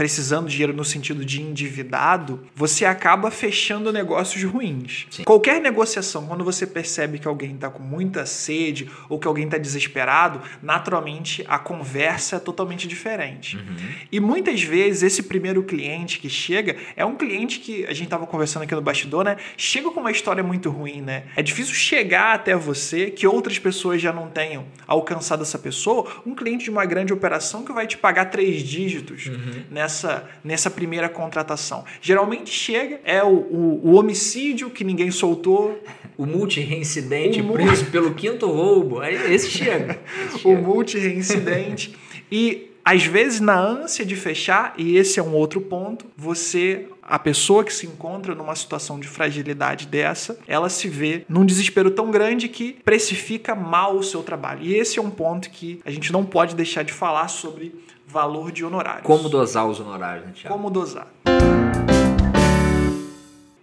[0.00, 5.06] precisando de dinheiro no sentido de endividado, você acaba fechando negócios ruins.
[5.10, 5.24] Sim.
[5.24, 9.58] Qualquer negociação, quando você percebe que alguém está com muita sede ou que alguém está
[9.58, 13.58] desesperado, naturalmente a conversa é totalmente diferente.
[13.58, 13.76] Uhum.
[14.10, 18.26] E muitas vezes esse primeiro cliente que chega é um cliente que a gente estava
[18.26, 19.36] conversando aqui no bastidor, né?
[19.54, 21.24] Chega com uma história muito ruim, né?
[21.36, 26.34] É difícil chegar até você que outras pessoas já não tenham alcançado essa pessoa, um
[26.34, 29.64] cliente de uma grande operação que vai te pagar três dígitos, uhum.
[29.70, 29.89] né?
[29.90, 31.84] Nessa, nessa primeira contratação?
[32.00, 35.82] Geralmente chega, é o, o, o homicídio que ninguém soltou.
[36.16, 39.02] O multi-reincidente preso pelo quinto roubo.
[39.02, 39.98] Esse chega.
[40.28, 40.48] Esse chega.
[40.48, 41.96] o multi-reincidente.
[42.30, 47.18] e às vezes, na ânsia de fechar, e esse é um outro ponto, você, a
[47.18, 52.10] pessoa que se encontra numa situação de fragilidade dessa, ela se vê num desespero tão
[52.10, 54.62] grande que precifica mal o seu trabalho.
[54.62, 57.74] E esse é um ponto que a gente não pode deixar de falar sobre
[58.10, 59.06] valor de honorários.
[59.06, 60.54] Como dosar os honorários, né, Thiago?
[60.54, 61.06] Como dosar.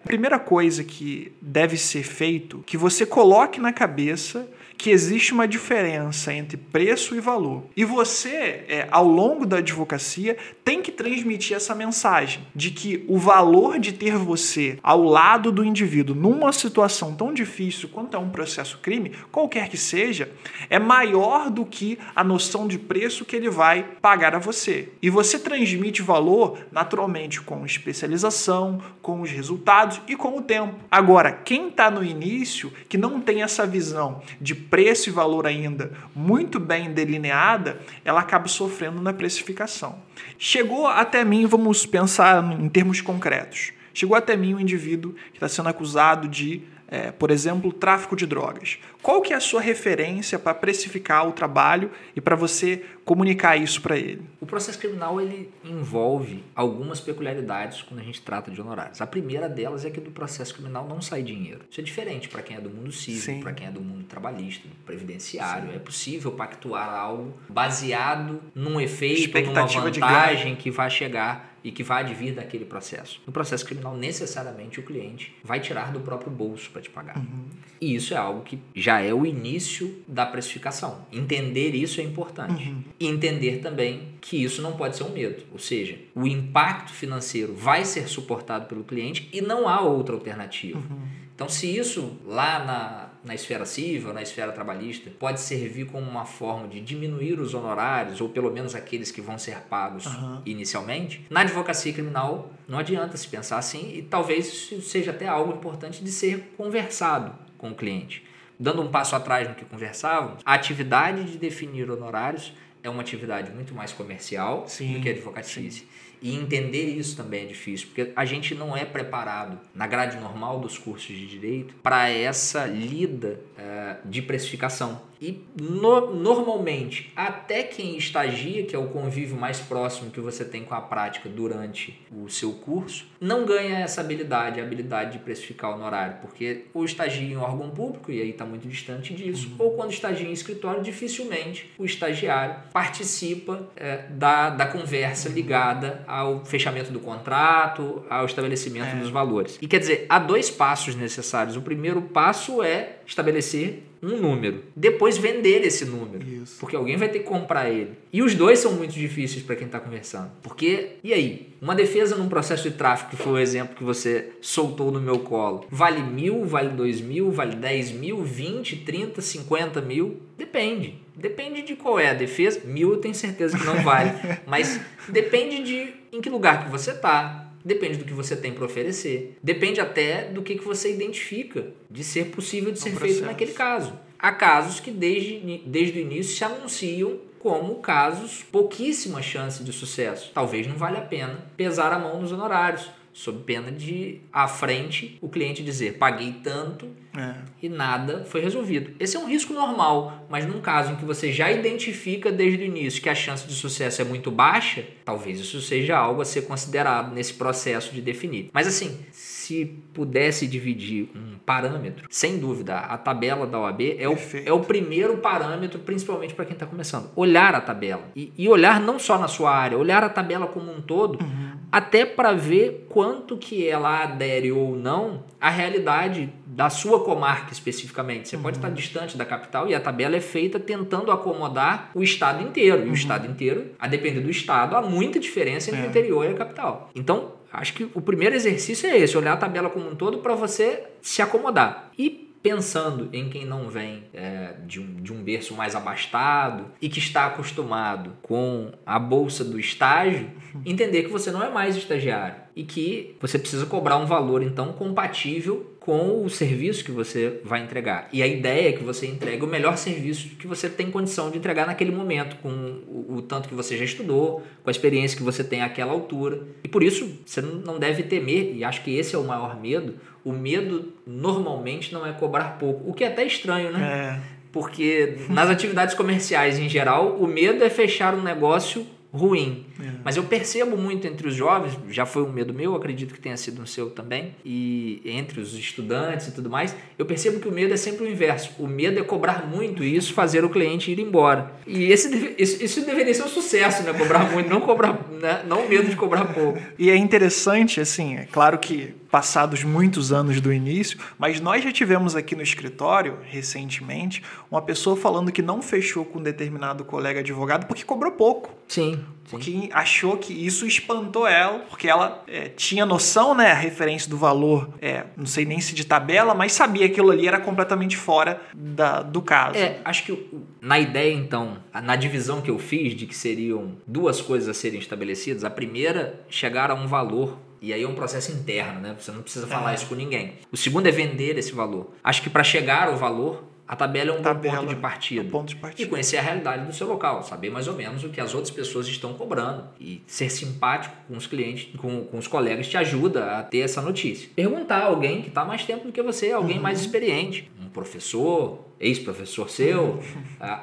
[0.04, 5.48] A primeira coisa que deve ser feito, que você coloque na cabeça que existe uma
[5.48, 7.64] diferença entre preço e valor.
[7.76, 13.18] E você, é, ao longo da advocacia, tem que transmitir essa mensagem de que o
[13.18, 18.30] valor de ter você ao lado do indivíduo numa situação tão difícil quanto é um
[18.30, 20.30] processo crime, qualquer que seja,
[20.70, 24.90] é maior do que a noção de preço que ele vai pagar a você.
[25.02, 30.76] E você transmite valor naturalmente com especialização, com os resultados e com o tempo.
[30.92, 35.92] Agora, quem está no início, que não tem essa visão de preço e valor ainda
[36.16, 40.00] muito bem delineada, ela acaba sofrendo na precificação.
[40.38, 43.72] Chegou até mim, vamos pensar em termos concretos.
[43.94, 48.26] Chegou até mim um indivíduo que está sendo acusado de é, por exemplo, tráfico de
[48.26, 48.80] drogas.
[49.02, 53.82] Qual que é a sua referência para precificar o trabalho e para você comunicar isso
[53.82, 54.22] para ele?
[54.42, 59.00] O processo criminal ele envolve algumas peculiaridades quando a gente trata de honorários.
[59.00, 61.62] A primeira delas é que do processo criminal não sai dinheiro.
[61.72, 64.68] Isso é diferente para quem é do mundo civil, para quem é do mundo trabalhista,
[64.86, 65.70] previdenciário.
[65.70, 65.76] Sim.
[65.78, 72.04] É possível pactuar algo baseado num efeito, numa vantagem que vai chegar e que vai
[72.04, 73.22] advir daquele processo.
[73.28, 77.18] No processo criminal, necessariamente o cliente vai tirar do próprio bolso para te pagar.
[77.18, 77.46] Uhum.
[77.82, 81.06] E isso é algo que já é o início da precificação.
[81.12, 82.70] Entender isso é importante.
[82.70, 82.84] Uhum.
[83.00, 85.44] E entender também que isso não pode ser um medo.
[85.52, 90.80] Ou seja, o impacto financeiro vai ser suportado pelo cliente e não há outra alternativa.
[90.80, 91.28] Uhum.
[91.38, 96.26] Então, se isso lá na, na esfera civil, na esfera trabalhista, pode servir como uma
[96.26, 100.42] forma de diminuir os honorários, ou pelo menos aqueles que vão ser pagos uhum.
[100.48, 105.54] inicialmente, na advocacia criminal não adianta se pensar assim e talvez isso seja até algo
[105.54, 108.26] importante de ser conversado com o cliente.
[108.60, 112.52] Dando um passo atrás no que conversávamos, a atividade de definir honorários
[112.84, 115.70] é uma atividade muito mais comercial sim, do que a advocacia.
[115.70, 115.84] Sim.
[116.22, 120.60] E entender isso também é difícil, porque a gente não é preparado na grade normal
[120.60, 125.02] dos cursos de direito para essa lida uh, de precificação.
[125.22, 130.64] E no, normalmente, até quem estagia, que é o convívio mais próximo que você tem
[130.64, 135.72] com a prática durante o seu curso, não ganha essa habilidade, a habilidade de precificar
[135.72, 139.66] o honorário, porque ou estagia em órgão público, e aí está muito distante disso, uhum.
[139.66, 146.46] ou quando estagia em escritório, dificilmente o estagiário participa é, da, da conversa ligada ao
[146.46, 149.00] fechamento do contrato, ao estabelecimento é.
[149.00, 149.58] dos valores.
[149.62, 151.56] E quer dizer, há dois passos necessários.
[151.56, 156.58] O primeiro passo é estabelecer um número, depois vender esse número, Isso.
[156.60, 157.92] porque alguém vai ter que comprar ele.
[158.12, 161.54] E os dois são muito difíceis para quem está conversando, porque e aí?
[161.60, 165.20] Uma defesa num processo de tráfego, que foi o exemplo que você soltou no meu
[165.20, 170.22] colo, vale mil, vale dois mil, vale dez mil, vinte, trinta, cinquenta mil?
[170.38, 170.96] Depende.
[171.16, 172.62] Depende de qual é a defesa.
[172.64, 174.12] Mil eu tenho certeza que não vale.
[174.46, 174.80] mas
[175.10, 179.38] depende de em que lugar que você está, Depende do que você tem para oferecer.
[179.44, 183.94] Depende até do que, que você identifica de ser possível de ser feito naquele caso.
[184.18, 190.32] Há casos que desde, desde o início se anunciam como casos pouquíssima chance de sucesso.
[190.34, 195.18] Talvez não valha a pena pesar a mão nos honorários sob pena de à frente
[195.22, 196.88] o cliente dizer paguei tanto
[197.18, 197.34] é.
[197.64, 198.92] e nada foi resolvido.
[199.00, 202.66] Esse é um risco normal, mas num caso em que você já identifica desde o
[202.66, 206.44] início que a chance de sucesso é muito baixa, talvez isso seja algo a ser
[206.44, 208.52] considerado nesse processo de definir.
[208.54, 209.00] Mas assim,
[209.48, 214.60] se pudesse dividir um parâmetro, sem dúvida, a tabela da OAB é o, é o
[214.60, 217.10] primeiro parâmetro, principalmente para quem está começando.
[217.16, 218.04] Olhar a tabela.
[218.16, 221.47] E, e, olhar não só na sua área, olhar a tabela como um todo, uhum.
[221.72, 228.30] Até para ver quanto que ela adere ou não à realidade da sua comarca especificamente.
[228.30, 228.42] Você uhum.
[228.42, 232.82] pode estar distante da capital e a tabela é feita tentando acomodar o estado inteiro.
[232.82, 232.92] E uhum.
[232.92, 235.86] o estado inteiro, a depender do estado, há muita diferença entre é.
[235.86, 236.90] o interior e a capital.
[236.96, 240.36] Então, Acho que o primeiro exercício é esse, olhar a tabela como um todo para
[240.36, 241.90] você se acomodar.
[241.98, 246.88] E pensando em quem não vem é, de, um, de um berço mais abastado e
[246.88, 250.32] que está acostumado com a bolsa do estágio,
[250.66, 254.72] entender que você não é mais estagiário e que você precisa cobrar um valor então
[254.72, 258.10] compatível com o serviço que você vai entregar.
[258.12, 261.38] E a ideia é que você entregue o melhor serviço que você tem condição de
[261.38, 265.24] entregar naquele momento, com o, o tanto que você já estudou, com a experiência que
[265.24, 266.42] você tem àquela altura.
[266.62, 269.96] E por isso você não deve temer, e acho que esse é o maior medo.
[270.26, 273.80] O medo normalmente não é cobrar pouco, o que é até estranho, né?
[273.82, 274.38] É.
[274.52, 279.66] Porque nas atividades comerciais em geral, o medo é fechar um negócio ruim.
[279.80, 279.92] É.
[280.04, 283.38] Mas eu percebo muito entre os jovens, já foi um medo meu, acredito que tenha
[283.38, 287.52] sido um seu também, e entre os estudantes e tudo mais, eu percebo que o
[287.52, 288.52] medo é sempre o inverso.
[288.60, 291.52] O medo é cobrar muito e isso fazer o cliente ir embora.
[291.66, 293.94] E esse, isso, isso deveria ser um sucesso, né?
[293.94, 295.44] Cobrar muito, não cobrar, né?
[295.48, 296.60] não o medo de cobrar pouco.
[296.78, 301.72] E é interessante, assim, é claro que passados muitos anos do início, mas nós já
[301.72, 307.20] tivemos aqui no escritório, recentemente, uma pessoa falando que não fechou com um determinado colega
[307.20, 308.56] advogado porque cobrou pouco.
[308.68, 309.04] Sim.
[309.30, 314.18] Porque achou que isso espantou ela, porque ela é, tinha noção, né, a referência do
[314.18, 317.98] valor, é, não sei nem se de tabela, mas sabia que aquilo ali era completamente
[317.98, 319.58] fora da, do caso.
[319.58, 320.30] É, acho que
[320.62, 324.80] na ideia, então, na divisão que eu fiz de que seriam duas coisas a serem
[324.80, 328.96] estabelecidas, a primeira, chegar a um valor e aí é um processo interno, né?
[329.00, 329.76] Você não precisa falar é.
[329.76, 330.36] isso com ninguém.
[330.52, 331.92] O segundo é vender esse valor.
[332.04, 335.22] Acho que para chegar ao valor, a tabela é um tabela, ponto de partida.
[335.22, 335.84] Um ponto de partida.
[335.84, 338.50] E conhecer a realidade do seu local, saber mais ou menos o que as outras
[338.50, 339.66] pessoas estão cobrando.
[339.80, 343.82] E ser simpático com os clientes, com, com os colegas, te ajuda a ter essa
[343.82, 344.30] notícia.
[344.34, 346.64] Perguntar a alguém que está mais tempo do que você, alguém uhum.
[346.64, 347.52] mais experiente.
[347.62, 350.00] Um professor, ex-professor seu, uhum.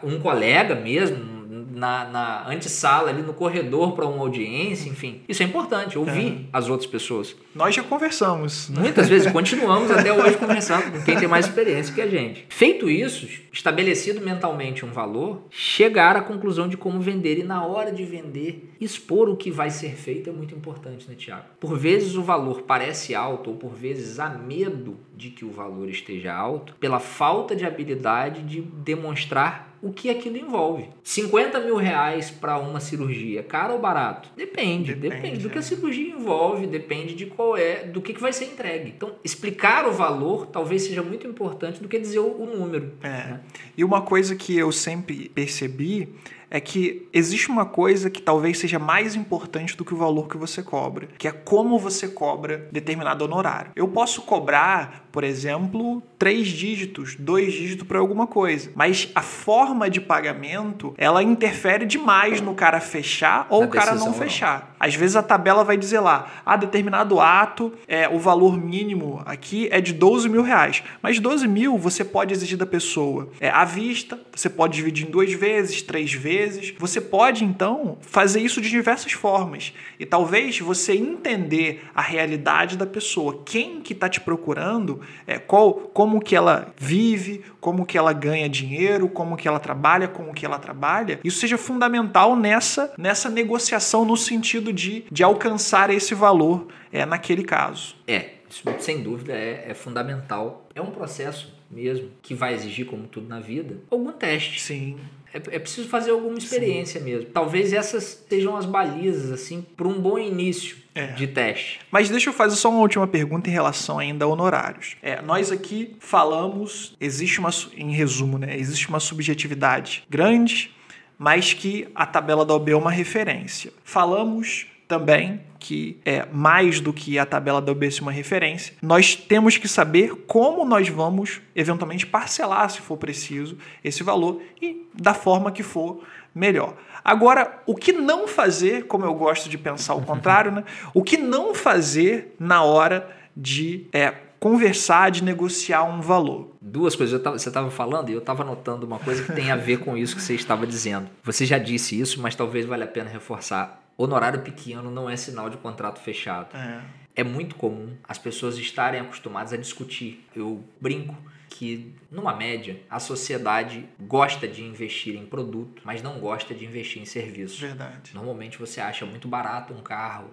[0.14, 1.34] um colega mesmo,
[1.72, 5.22] na, na antessala, ali no corredor para uma audiência, enfim.
[5.28, 6.44] Isso é importante, ouvir é.
[6.52, 7.36] as outras pessoas.
[7.55, 8.68] Nós já conversamos.
[8.70, 12.46] Muitas vezes, continuamos até hoje conversando com quem tem mais experiência que a gente.
[12.48, 17.92] Feito isso, estabelecido mentalmente um valor, chegar à conclusão de como vender e na hora
[17.92, 21.44] de vender, expor o que vai ser feito é muito importante, né, Tiago?
[21.61, 25.88] Por vezes o valor parece alto ou por vezes há medo de que o valor
[25.88, 30.89] esteja alto pela falta de habilidade de demonstrar o que aquilo envolve.
[31.03, 34.30] 50 mil reais para uma cirurgia, caro ou barato?
[34.35, 35.62] Depende, depende, depende do que a é.
[35.62, 38.93] cirurgia envolve, depende de qual é, do que, que vai ser entregue.
[38.97, 42.95] Então, explicar o valor talvez seja muito importante do que dizer o, o número.
[43.03, 43.09] É.
[43.09, 43.41] Né?
[43.76, 46.09] E uma coisa que eu sempre percebi
[46.55, 50.37] é que existe uma coisa que talvez seja mais importante do que o valor que
[50.37, 53.72] você cobra, que é como você cobra determinado honorário.
[53.74, 59.88] Eu posso cobrar, por exemplo, três dígitos, dois dígitos para alguma coisa, mas a forma
[59.88, 64.58] de pagamento ela interfere demais no cara fechar ou o cara não fechar.
[64.58, 64.74] Não.
[64.88, 69.68] Às vezes a tabela vai dizer lá, a determinado ato, é, o valor mínimo aqui
[69.70, 73.64] é de 12 mil reais, mas 12 mil você pode exigir da pessoa é, à
[73.64, 76.74] vista, você pode dividir em duas vezes, três vezes vezes.
[76.78, 79.72] Você pode então fazer isso de diversas formas.
[79.98, 85.74] E talvez você entender a realidade da pessoa, quem que está te procurando, é, qual,
[85.74, 90.44] como que ela vive, como que ela ganha dinheiro, como que ela trabalha, como que
[90.44, 96.68] ela trabalha, isso seja fundamental nessa, nessa negociação no sentido de, de alcançar esse valor
[96.92, 97.96] é, naquele caso.
[98.07, 100.68] É, isso sem dúvida é, é fundamental.
[100.74, 104.61] É um processo mesmo, que vai exigir, como tudo na vida, algum teste.
[104.61, 104.96] Sim.
[105.35, 107.07] É, é preciso fazer alguma experiência Sim.
[107.07, 107.30] mesmo.
[107.30, 111.09] Talvez essas sejam as balizas, assim, para um bom início é.
[111.09, 111.80] de teste.
[111.91, 114.97] Mas deixa eu fazer só uma última pergunta em relação ainda a honorários.
[115.03, 118.57] É, nós aqui falamos, existe uma, em resumo, né?
[118.57, 120.72] Existe uma subjetividade grande,
[121.18, 123.72] mas que a tabela da OB é uma referência.
[123.82, 129.56] Falamos também que é mais do que a tabela da OB uma referência, nós temos
[129.56, 135.50] que saber como nós vamos eventualmente parcelar, se for preciso, esse valor e da forma
[135.50, 136.02] que for
[136.34, 136.74] melhor.
[137.02, 140.64] Agora, o que não fazer, como eu gosto de pensar o contrário, né?
[140.92, 146.50] O que não fazer na hora de é, conversar, de negociar um valor.
[146.60, 147.22] Duas coisas.
[147.22, 149.96] Tava, você estava falando e eu estava notando uma coisa que tem a ver com
[149.96, 151.08] isso que você estava dizendo.
[151.22, 155.49] Você já disse isso, mas talvez valha a pena reforçar honorário pequeno não é sinal
[155.49, 156.57] de contrato fechado.
[156.57, 156.80] É.
[157.16, 160.26] é muito comum as pessoas estarem acostumadas a discutir.
[160.34, 161.16] Eu brinco
[161.49, 167.01] que, numa média, a sociedade gosta de investir em produto, mas não gosta de investir
[167.01, 167.61] em serviços.
[167.61, 168.12] Verdade.
[168.12, 170.30] Normalmente você acha muito barato um carro.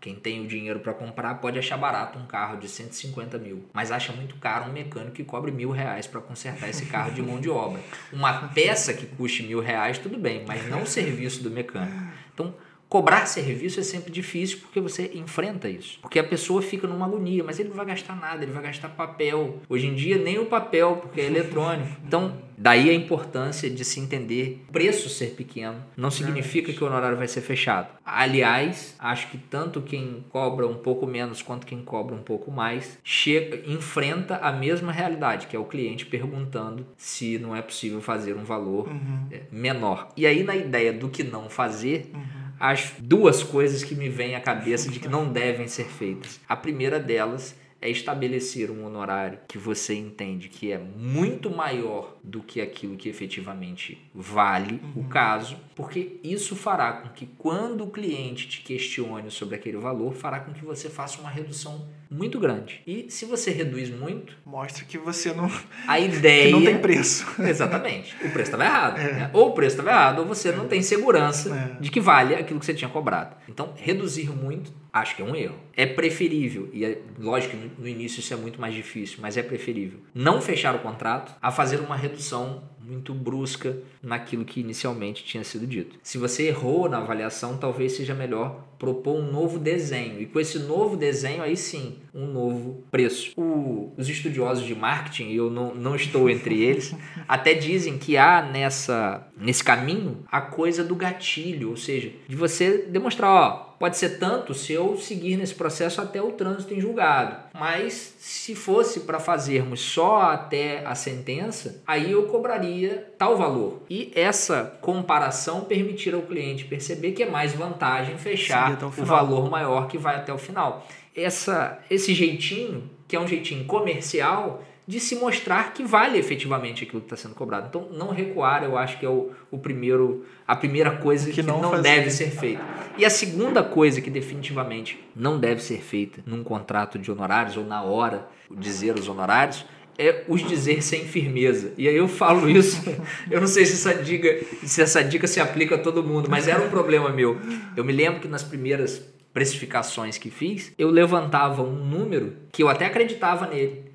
[0.00, 3.90] Quem tem o dinheiro para comprar pode achar barato um carro de 150 mil, mas
[3.90, 7.40] acha muito caro um mecânico que cobre mil reais para consertar esse carro de mão
[7.40, 7.80] de obra.
[8.12, 11.96] Uma peça que custe mil reais, tudo bem, mas não o serviço do mecânico.
[12.34, 12.54] Então,
[12.92, 15.98] Cobrar serviço é sempre difícil porque você enfrenta isso.
[16.02, 18.90] Porque a pessoa fica numa agonia, mas ele não vai gastar nada, ele vai gastar
[18.90, 19.60] papel.
[19.66, 21.88] Hoje em dia, nem o papel, porque é eletrônico.
[22.12, 27.16] Então, daí a importância de se entender preço ser pequeno não significa que o honorário
[27.16, 27.88] vai ser fechado.
[28.04, 32.98] Aliás, acho que tanto quem cobra um pouco menos quanto quem cobra um pouco mais
[33.02, 38.36] chega, enfrenta a mesma realidade, que é o cliente perguntando se não é possível fazer
[38.36, 39.26] um valor uhum.
[39.30, 40.08] É, menor.
[40.14, 42.10] E aí, na ideia do que não fazer.
[42.12, 46.38] Uhum as duas coisas que me vêm à cabeça de que não devem ser feitas.
[46.48, 52.40] A primeira delas é estabelecer um honorário que você entende que é muito maior do
[52.40, 55.02] que aquilo que efetivamente vale uhum.
[55.02, 60.14] o caso, porque isso fará com que quando o cliente te questione sobre aquele valor,
[60.14, 62.82] fará com que você faça uma redução muito grande.
[62.86, 65.50] E se você reduz muito, mostra que você não
[65.88, 67.26] a ideia não tem preço.
[67.40, 68.14] Exatamente.
[68.16, 68.98] O preço estava errado.
[69.00, 69.12] É.
[69.12, 69.30] Né?
[69.32, 71.82] Ou o preço estava errado, ou você não tem segurança é.
[71.82, 73.36] de que vale aquilo que você tinha cobrado.
[73.48, 75.56] Então, reduzir muito acho que é um erro.
[75.74, 79.42] É preferível, e é, lógico que no início isso é muito mais difícil, mas é
[79.42, 82.62] preferível não fechar o contrato a fazer uma redução
[82.92, 85.98] muito brusca naquilo que inicialmente tinha sido dito.
[86.02, 90.20] Se você errou na avaliação, talvez seja melhor propor um novo desenho.
[90.20, 93.32] E com esse novo desenho, aí sim, um novo preço.
[93.36, 96.94] O, os estudiosos de marketing, eu não, não estou entre eles,
[97.28, 102.78] até dizem que há nessa, nesse caminho a coisa do gatilho, ou seja, de você
[102.78, 107.34] demonstrar, ó, Pode ser tanto se eu seguir nesse processo até o trânsito em julgado.
[107.52, 113.82] Mas se fosse para fazermos só até a sentença, aí eu cobraria tal valor.
[113.90, 119.50] E essa comparação permitir ao cliente perceber que é mais vantagem fechar o, o valor
[119.50, 120.86] maior que vai até o final.
[121.12, 127.00] Essa, esse jeitinho, que é um jeitinho comercial, de se mostrar que vale efetivamente aquilo
[127.00, 127.68] que está sendo cobrado.
[127.68, 131.42] Então, não recuar, eu acho que é o, o primeiro, a primeira coisa que, que
[131.42, 132.62] não, não deve ser feita.
[132.98, 137.64] E a segunda coisa que definitivamente não deve ser feita num contrato de honorários ou
[137.64, 139.64] na hora dizer os honorários
[139.96, 141.72] é os dizer sem firmeza.
[141.78, 142.82] E aí eu falo isso,
[143.30, 146.48] eu não sei se essa dica, se essa dica se aplica a todo mundo, mas
[146.48, 147.38] era um problema meu.
[147.76, 149.00] Eu me lembro que nas primeiras
[149.32, 153.91] precificações que fiz, eu levantava um número que eu até acreditava nele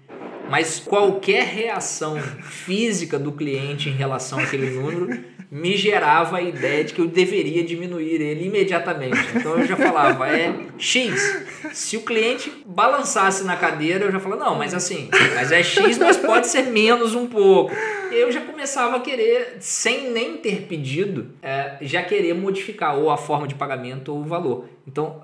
[0.49, 6.93] mas qualquer reação física do cliente em relação àquele número me gerava a ideia de
[6.93, 9.17] que eu deveria diminuir ele imediatamente.
[9.35, 11.45] Então eu já falava, é X.
[11.71, 15.97] Se o cliente balançasse na cadeira, eu já falava, não, mas assim, mas é X,
[15.97, 17.73] mas pode ser menos um pouco.
[18.11, 23.17] Eu já começava a querer, sem nem ter pedido, é, já querer modificar ou a
[23.17, 24.69] forma de pagamento ou o valor.
[24.87, 25.21] Então,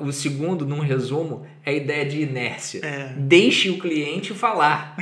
[0.00, 2.80] o segundo, num resumo, é a ideia de inércia.
[2.82, 3.12] É.
[3.16, 4.96] Deixe o cliente falar.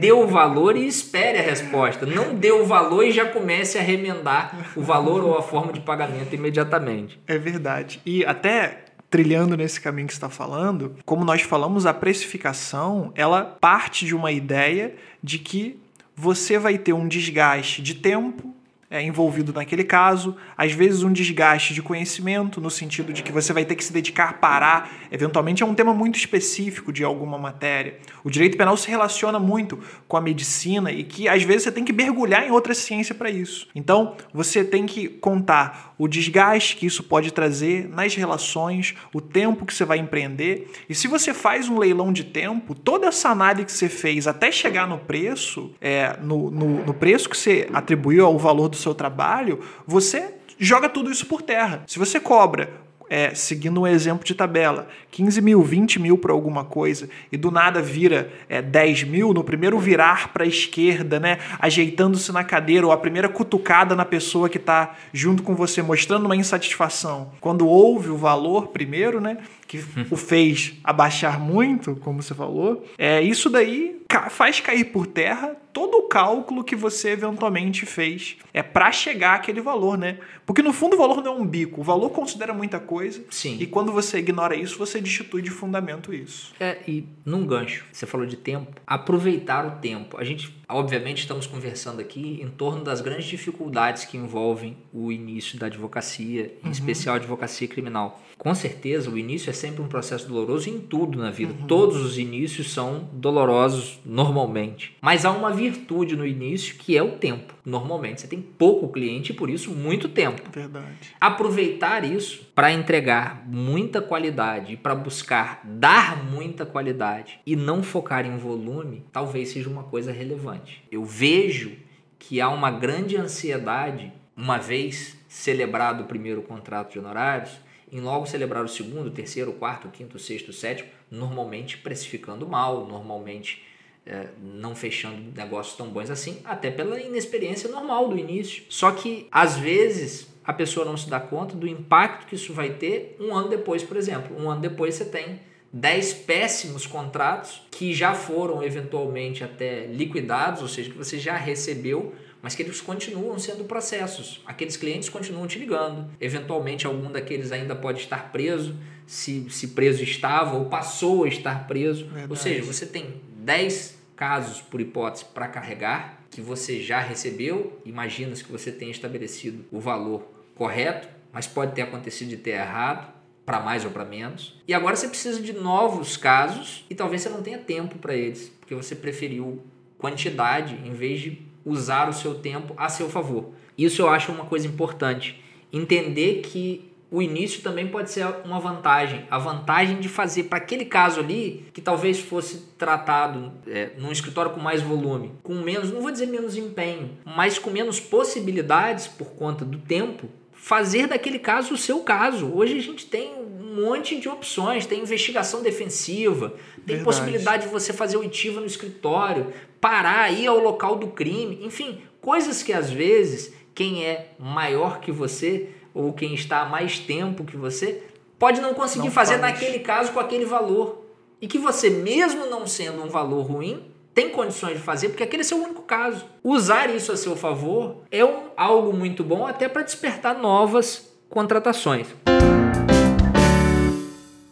[0.00, 2.04] dê o valor e espere a resposta.
[2.04, 5.80] Não dê o valor e já comece a remendar o valor ou a forma de
[5.80, 7.20] pagamento imediatamente.
[7.26, 8.00] É verdade.
[8.04, 14.06] E até trilhando nesse caminho que está falando, como nós falamos, a precificação ela parte
[14.06, 15.78] de uma ideia de que
[16.14, 18.54] você vai ter um desgaste de tempo
[18.92, 23.50] é, envolvido naquele caso, às vezes um desgaste de conhecimento, no sentido de que você
[23.50, 27.96] vai ter que se dedicar, parar, eventualmente é um tema muito específico de alguma matéria.
[28.22, 31.84] O direito penal se relaciona muito com a medicina e que às vezes você tem
[31.84, 33.66] que mergulhar em outra ciência para isso.
[33.74, 39.64] Então, você tem que contar o desgaste que isso pode trazer nas relações, o tempo
[39.64, 40.70] que você vai empreender.
[40.86, 44.52] E se você faz um leilão de tempo, toda essa análise que você fez até
[44.52, 48.94] chegar no preço, é, no, no, no preço que você atribuiu ao valor do seu
[48.94, 51.82] trabalho, você joga tudo isso por terra.
[51.86, 56.64] Se você cobra é, seguindo um exemplo de tabela, 15 mil, 20 mil para alguma
[56.64, 61.38] coisa, e do nada vira é, 10 mil, no primeiro virar para a esquerda, né,
[61.58, 66.24] ajeitando-se na cadeira, ou a primeira cutucada na pessoa que está junto com você, mostrando
[66.24, 67.32] uma insatisfação.
[67.38, 69.36] Quando houve o valor primeiro, né,
[69.72, 75.56] que o fez abaixar muito, como você falou, é, isso daí faz cair por terra
[75.72, 80.18] todo o cálculo que você eventualmente fez é para chegar àquele valor, né?
[80.44, 83.22] Porque no fundo o valor não é um bico, o valor considera muita coisa.
[83.30, 83.56] Sim.
[83.58, 86.52] E quando você ignora isso, você destitui de fundamento isso.
[86.60, 90.18] É, e num gancho, você falou de tempo, aproveitar o tempo.
[90.18, 95.58] A gente, obviamente, estamos conversando aqui em torno das grandes dificuldades que envolvem o início
[95.58, 96.72] da advocacia, em uhum.
[96.72, 98.20] especial a advocacia criminal.
[98.38, 101.52] Com certeza, o início é sempre um processo doloroso em tudo na vida.
[101.52, 101.66] Uhum.
[101.66, 104.96] Todos os inícios são dolorosos normalmente.
[105.00, 107.54] Mas há uma virtude no início que é o tempo.
[107.64, 110.42] Normalmente você tem pouco cliente e por isso muito tempo.
[110.50, 111.14] Verdade.
[111.20, 118.36] Aproveitar isso para entregar muita qualidade para buscar dar muita qualidade e não focar em
[118.36, 120.61] volume, talvez seja uma coisa relevante.
[120.90, 121.76] Eu vejo
[122.18, 127.52] que há uma grande ansiedade, uma vez celebrado o primeiro contrato de honorários,
[127.90, 133.62] em logo celebrar o segundo, terceiro, quarto, quinto, sexto, sétimo, normalmente precificando mal, normalmente
[134.06, 138.64] é, não fechando negócios tão bons assim, até pela inexperiência normal do início.
[138.68, 142.70] Só que às vezes a pessoa não se dá conta do impacto que isso vai
[142.70, 144.36] ter um ano depois, por exemplo.
[144.40, 145.40] Um ano depois você tem
[145.72, 152.14] 10 péssimos contratos que já foram eventualmente até liquidados, ou seja, que você já recebeu,
[152.42, 154.42] mas que eles continuam sendo processos.
[154.44, 156.10] Aqueles clientes continuam te ligando.
[156.20, 161.66] Eventualmente, algum daqueles ainda pode estar preso, se, se preso estava ou passou a estar
[161.66, 162.04] preso.
[162.04, 162.26] Verdade.
[162.28, 167.80] Ou seja, você tem 10 casos, por hipótese, para carregar, que você já recebeu.
[167.86, 173.21] Imagina-se que você tenha estabelecido o valor correto, mas pode ter acontecido de ter errado
[173.44, 174.54] para mais ou para menos.
[174.66, 178.52] E agora você precisa de novos casos e talvez você não tenha tempo para eles,
[178.60, 179.62] porque você preferiu
[179.98, 183.50] quantidade em vez de usar o seu tempo a seu favor.
[183.76, 185.42] Isso eu acho uma coisa importante.
[185.72, 189.26] Entender que o início também pode ser uma vantagem.
[189.30, 194.52] A vantagem de fazer para aquele caso ali, que talvez fosse tratado é, num escritório
[194.52, 199.32] com mais volume, com menos, não vou dizer menos empenho, mas com menos possibilidades por
[199.32, 200.26] conta do tempo,
[200.62, 202.54] fazer daquele caso o seu caso.
[202.54, 206.50] Hoje a gente tem um monte de opções, tem investigação defensiva,
[206.86, 207.04] tem Verdade.
[207.04, 212.62] possibilidade de você fazer oitiva no escritório, parar, ir ao local do crime, enfim, coisas
[212.62, 217.56] que às vezes quem é maior que você ou quem está há mais tempo que
[217.56, 218.00] você
[218.38, 219.52] pode não conseguir não fazer faz.
[219.52, 221.04] naquele caso com aquele valor.
[221.40, 225.40] E que você, mesmo não sendo um valor ruim, tem condições de fazer, porque aquele
[225.40, 226.26] é seu único caso.
[226.44, 232.08] Usar isso a seu favor é um, algo muito bom até para despertar novas contratações.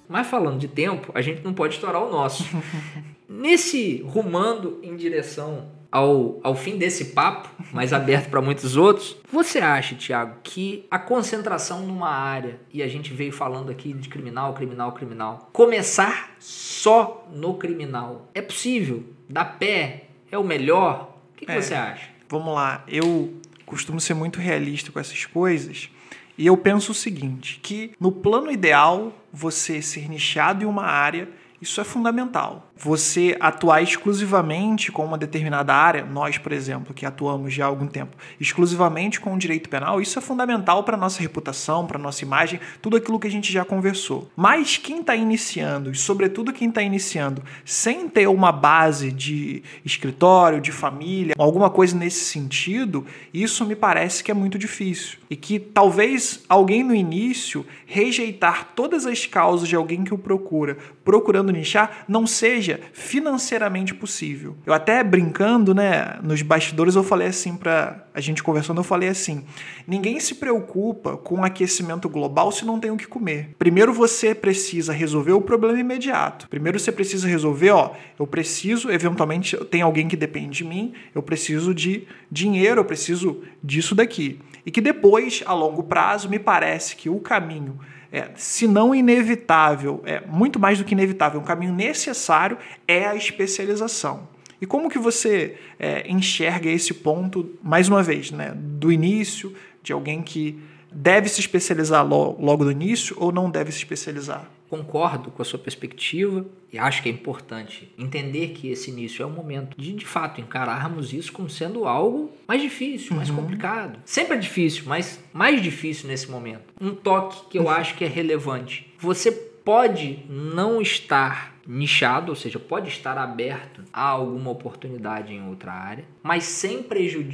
[0.08, 2.44] Mas falando de tempo, a gente não pode estourar o nosso.
[3.28, 9.58] Nesse rumando em direção ao, ao fim desse papo, mais aberto para muitos outros, você
[9.58, 14.54] acha, Tiago, que a concentração numa área, e a gente veio falando aqui de criminal,
[14.54, 19.04] criminal, criminal, começar só no criminal, é possível?
[19.28, 20.04] Dá pé?
[20.30, 21.16] É o melhor?
[21.32, 22.08] O que, que é, você acha?
[22.28, 23.34] Vamos lá, eu
[23.66, 25.90] costumo ser muito realista com essas coisas.
[26.38, 31.28] E eu penso o seguinte, que no plano ideal, você ser nichado em uma área,
[31.60, 37.52] isso é fundamental você atuar exclusivamente com uma determinada área, nós, por exemplo, que atuamos
[37.52, 41.20] já há algum tempo, exclusivamente com o direito penal, isso é fundamental para a nossa
[41.20, 44.30] reputação, para a nossa imagem, tudo aquilo que a gente já conversou.
[44.34, 50.60] Mas quem está iniciando, e sobretudo quem está iniciando, sem ter uma base de escritório,
[50.60, 53.04] de família, alguma coisa nesse sentido,
[53.34, 55.18] isso me parece que é muito difícil.
[55.28, 60.78] E que talvez alguém no início rejeitar todas as causas de alguém que o procura,
[61.04, 64.56] procurando nichar, não seja seja financeiramente possível.
[64.64, 69.08] Eu até brincando, né, nos bastidores eu falei assim para a gente conversando, eu falei
[69.08, 69.44] assim:
[69.86, 73.54] ninguém se preocupa com o aquecimento global se não tem o que comer.
[73.58, 76.48] Primeiro você precisa resolver o problema imediato.
[76.48, 81.22] Primeiro você precisa resolver, ó, eu preciso, eventualmente tem alguém que depende de mim, eu
[81.22, 84.38] preciso de dinheiro, eu preciso disso daqui.
[84.64, 87.78] E que depois, a longo prazo, me parece que o caminho
[88.12, 93.14] é, se não inevitável, é muito mais do que inevitável, um caminho necessário é a
[93.14, 94.28] especialização.
[94.60, 99.92] E como que você é, enxerga esse ponto, mais uma vez, né, do início, de
[99.92, 100.60] alguém que
[100.92, 104.46] deve se especializar logo do início ou não deve se especializar?
[104.70, 109.26] Concordo com a sua perspectiva e acho que é importante entender que esse início é
[109.26, 113.36] o momento de, de fato, encararmos isso como sendo algo mais difícil, mais uhum.
[113.36, 113.98] complicado.
[114.04, 116.72] Sempre é difícil, mas mais difícil nesse momento.
[116.80, 117.70] Um toque que eu uhum.
[117.70, 118.94] acho que é relevante.
[119.00, 125.72] Você pode não estar nichado, ou seja, pode estar aberto a alguma oportunidade em outra
[125.72, 127.24] área, mas sem, preju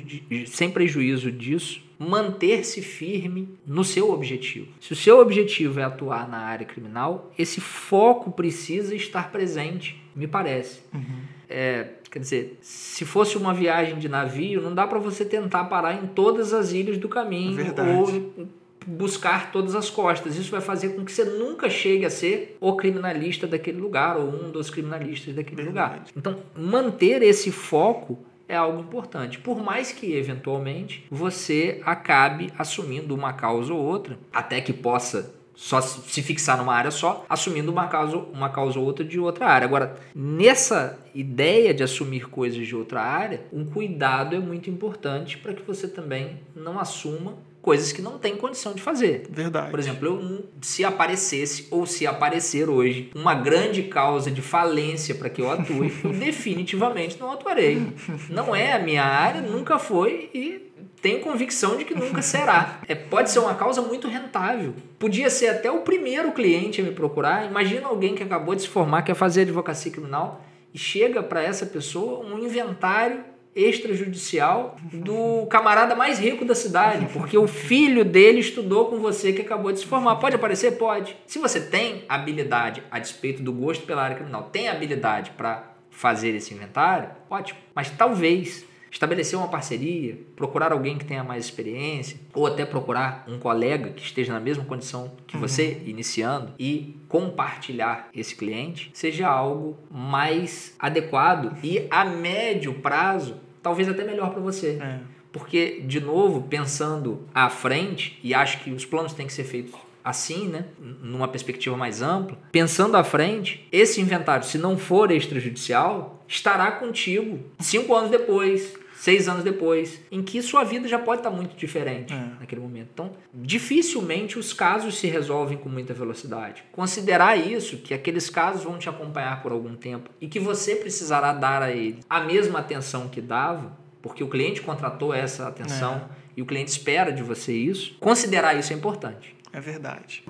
[0.46, 4.68] sem prejuízo disso, manter-se firme no seu objetivo.
[4.80, 10.26] Se o seu objetivo é atuar na área criminal, esse foco precisa estar presente, me
[10.26, 10.80] parece.
[10.92, 11.20] Uhum.
[11.48, 15.94] É, quer dizer, se fosse uma viagem de navio, não dá para você tentar parar
[16.02, 17.90] em todas as ilhas do caminho Verdade.
[17.90, 18.46] ou
[18.86, 20.36] buscar todas as costas.
[20.36, 24.28] Isso vai fazer com que você nunca chegue a ser o criminalista daquele lugar ou
[24.28, 25.94] um dos criminalistas daquele Verdade.
[25.94, 26.06] lugar.
[26.16, 28.18] Então, manter esse foco
[28.48, 29.38] é algo importante.
[29.38, 35.80] Por mais que eventualmente você acabe assumindo uma causa ou outra, até que possa só
[35.80, 39.64] se fixar numa área só, assumindo uma causa, uma causa ou outra de outra área.
[39.64, 45.54] Agora, nessa ideia de assumir coisas de outra área, um cuidado é muito importante para
[45.54, 49.26] que você também não assuma coisas que não tem condição de fazer.
[49.28, 49.72] Verdade.
[49.72, 55.28] Por exemplo, eu, se aparecesse ou se aparecer hoje uma grande causa de falência para
[55.28, 57.88] que eu atue, eu definitivamente não atuarei.
[58.30, 62.80] Não é a minha área, nunca foi e tenho convicção de que nunca será.
[62.86, 64.72] É, pode ser uma causa muito rentável.
[64.96, 67.50] Podia ser até o primeiro cliente a me procurar.
[67.50, 70.40] Imagina alguém que acabou de se formar, quer fazer advocacia criminal
[70.72, 73.24] e chega para essa pessoa um inventário
[73.56, 79.40] extrajudicial do camarada mais rico da cidade, porque o filho dele estudou com você que
[79.40, 80.16] acabou de se formar.
[80.16, 80.72] Pode aparecer?
[80.72, 81.16] Pode.
[81.26, 86.34] Se você tem habilidade, a despeito do gosto pela área criminal, tem habilidade para fazer
[86.34, 87.58] esse inventário, ótimo.
[87.74, 93.38] Mas talvez estabelecer uma parceria, procurar alguém que tenha mais experiência, ou até procurar um
[93.38, 95.88] colega que esteja na mesma condição que você, uhum.
[95.88, 104.04] iniciando, e compartilhar esse cliente, seja algo mais adequado e a médio prazo talvez até
[104.04, 104.78] melhor para você.
[104.80, 105.00] É.
[105.32, 109.74] Porque, de novo, pensando à frente, e acho que os planos têm que ser feitos
[110.04, 110.66] assim, né,
[111.02, 117.40] numa perspectiva mais ampla, pensando à frente, esse inventário, se não for extrajudicial, estará contigo
[117.58, 118.72] cinco anos depois,
[119.06, 122.40] seis anos depois, em que sua vida já pode estar muito diferente é.
[122.40, 122.88] naquele momento.
[122.92, 126.64] Então, dificilmente os casos se resolvem com muita velocidade.
[126.72, 131.32] Considerar isso, que aqueles casos vão te acompanhar por algum tempo e que você precisará
[131.32, 136.00] dar a eles a mesma atenção que dava, porque o cliente contratou essa atenção é.
[136.38, 137.96] e o cliente espera de você isso.
[138.00, 139.36] Considerar isso é importante.
[139.52, 140.24] É verdade.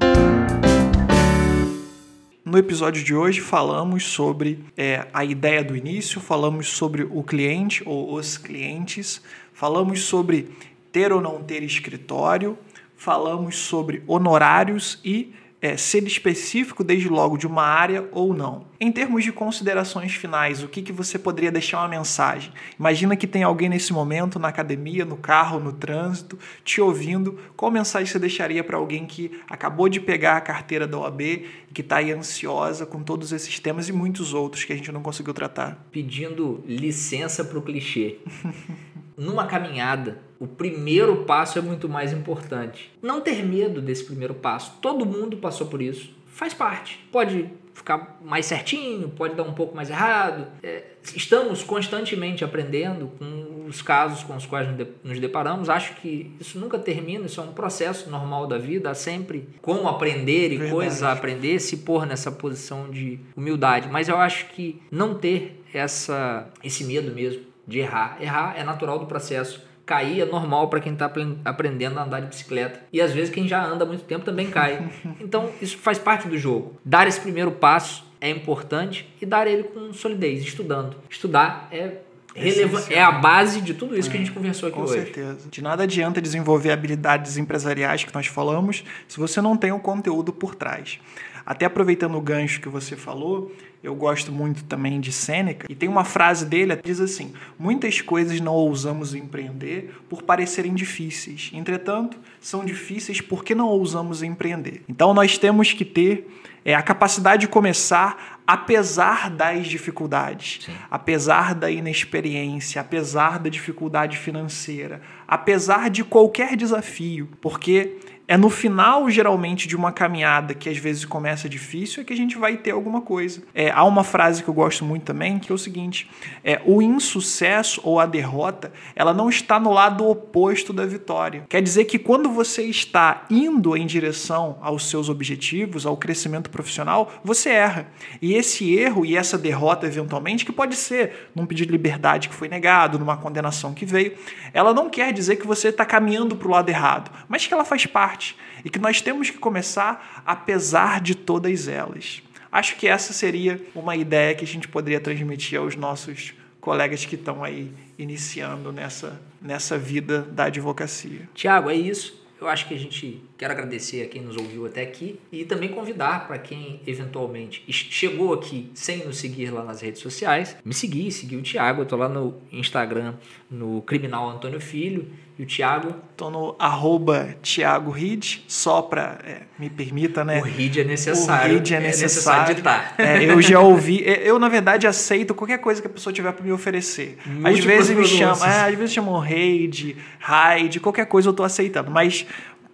[2.47, 7.83] No episódio de hoje falamos sobre é, a ideia do início, falamos sobre o cliente
[7.85, 9.21] ou os clientes,
[9.53, 10.51] falamos sobre
[10.93, 12.57] ter ou não ter escritório,
[12.97, 18.67] falamos sobre honorários e é, ser específico desde logo de uma área ou não.
[18.79, 22.53] Em termos de considerações finais, o que, que você poderia deixar uma mensagem?
[22.79, 27.39] Imagina que tem alguém nesse momento na academia, no carro, no trânsito, te ouvindo.
[27.57, 31.49] Qual mensagem você deixaria para alguém que acabou de pegar a carteira da OAB e
[31.73, 35.03] que está aí ansiosa com todos esses temas e muitos outros que a gente não
[35.03, 35.87] conseguiu tratar?
[35.91, 38.19] Pedindo licença para o clichê.
[39.17, 42.93] numa caminhada, o primeiro passo é muito mais importante.
[43.03, 44.75] Não ter medo desse primeiro passo.
[44.83, 46.15] Todo mundo passou por isso.
[46.27, 47.03] Faz parte.
[47.11, 50.47] Pode ficar mais certinho, pode dar um pouco mais errado.
[50.63, 50.83] É,
[51.15, 54.69] estamos constantemente aprendendo com os casos com os quais
[55.03, 55.69] nos deparamos.
[55.69, 58.91] Acho que isso nunca termina, isso é um processo normal da vida.
[58.91, 60.71] Há sempre como aprender e Verdade.
[60.73, 63.89] coisas a aprender, se pôr nessa posição de humildade.
[63.91, 68.17] Mas eu acho que não ter essa, esse medo mesmo de errar.
[68.21, 69.65] Errar é natural do processo.
[69.85, 71.11] Cair é normal para quem está
[71.45, 72.81] aprendendo a andar de bicicleta.
[72.93, 74.89] E às vezes quem já anda há muito tempo também cai.
[75.21, 76.77] Então isso faz parte do jogo.
[76.85, 80.97] Dar esse primeiro passo é importante e dar ele com solidez, estudando.
[81.09, 81.99] Estudar é
[82.35, 84.85] relevante, é a base de tudo isso é, que a gente é, conversou aqui com
[84.85, 84.99] hoje.
[84.99, 85.49] Com certeza.
[85.51, 90.33] De nada adianta desenvolver habilidades empresariais que nós falamos se você não tem o conteúdo
[90.33, 90.99] por trás.
[91.45, 93.53] Até aproveitando o gancho que você falou,
[93.87, 98.01] eu gosto muito também de Sêneca, e tem uma frase dele que diz assim: Muitas
[98.01, 104.83] coisas não ousamos empreender por parecerem difíceis, entretanto, são difíceis porque não ousamos empreender.
[104.89, 106.29] Então nós temos que ter
[106.65, 110.73] é, a capacidade de começar apesar das dificuldades, Sim.
[110.91, 117.99] apesar da inexperiência, apesar da dificuldade financeira, apesar de qualquer desafio, porque
[118.29, 122.17] é no final, geralmente, de uma caminhada que às vezes começa difícil, é que a
[122.17, 123.43] gente vai ter alguma coisa.
[123.55, 126.11] É, há uma frase que eu gosto muito também, que é o seguinte:
[126.43, 131.45] é, o insucesso ou a derrota, ela não está no lado oposto da vitória.
[131.49, 137.13] Quer dizer que quando você está indo em direção aos seus objetivos, ao crescimento profissional,
[137.23, 137.89] você erra.
[138.21, 142.35] E esse erro e essa derrota, eventualmente, que pode ser num pedido de liberdade que
[142.35, 144.15] foi negado, numa condenação que veio,
[144.53, 147.65] ela não quer dizer que você está caminhando para o lado errado, mas que ela
[147.65, 152.23] faz parte parte e que nós temos que começar apesar de todas elas.
[152.51, 157.15] Acho que essa seria uma ideia que a gente poderia transmitir aos nossos colegas que
[157.15, 161.29] estão aí iniciando nessa, nessa vida da advocacia.
[161.35, 162.25] Tiago, é isso.
[162.41, 165.69] Eu acho que a gente quer agradecer a quem nos ouviu até aqui e também
[165.69, 171.11] convidar para quem eventualmente chegou aqui sem nos seguir lá nas redes sociais, me seguir,
[171.11, 171.81] seguir o Tiago.
[171.81, 173.15] Eu estou lá no Instagram,
[173.51, 175.07] no Criminal Antônio Filho.
[175.39, 175.95] E o Thiago?
[176.17, 180.41] Tô no arroba Thiago Reed, só para é, me permita, né?
[180.41, 181.51] O Reed é necessário.
[181.51, 182.53] O Reed é necessário.
[182.53, 184.03] É necessário é, eu já ouvi.
[184.03, 187.19] É, eu, na verdade, aceito qualquer coisa que a pessoa tiver para me oferecer.
[187.27, 191.43] Múltiplas às vezes me chamam, é, às vezes chamam Reid, Raid, qualquer coisa eu tô
[191.43, 191.91] aceitando.
[191.91, 192.25] Mas,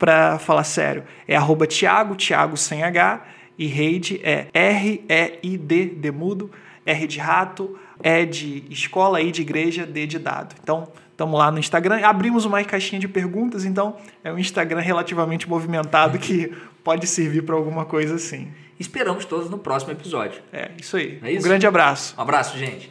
[0.02, 3.24] para falar sério, é arroba Thiago, Thiago sem H,
[3.56, 6.50] e Reid é R-E-I-D, de mudo,
[6.84, 10.56] R de rato, E de escola, I de igreja, D de dado.
[10.60, 12.04] Então, Estamos lá no Instagram.
[12.04, 17.54] Abrimos uma caixinha de perguntas, então é um Instagram relativamente movimentado que pode servir para
[17.54, 18.50] alguma coisa assim.
[18.80, 20.42] Esperamos todos no próximo episódio.
[20.52, 21.20] É, isso aí.
[21.22, 21.46] É isso?
[21.46, 22.14] Um grande abraço.
[22.18, 22.90] Um abraço, gente.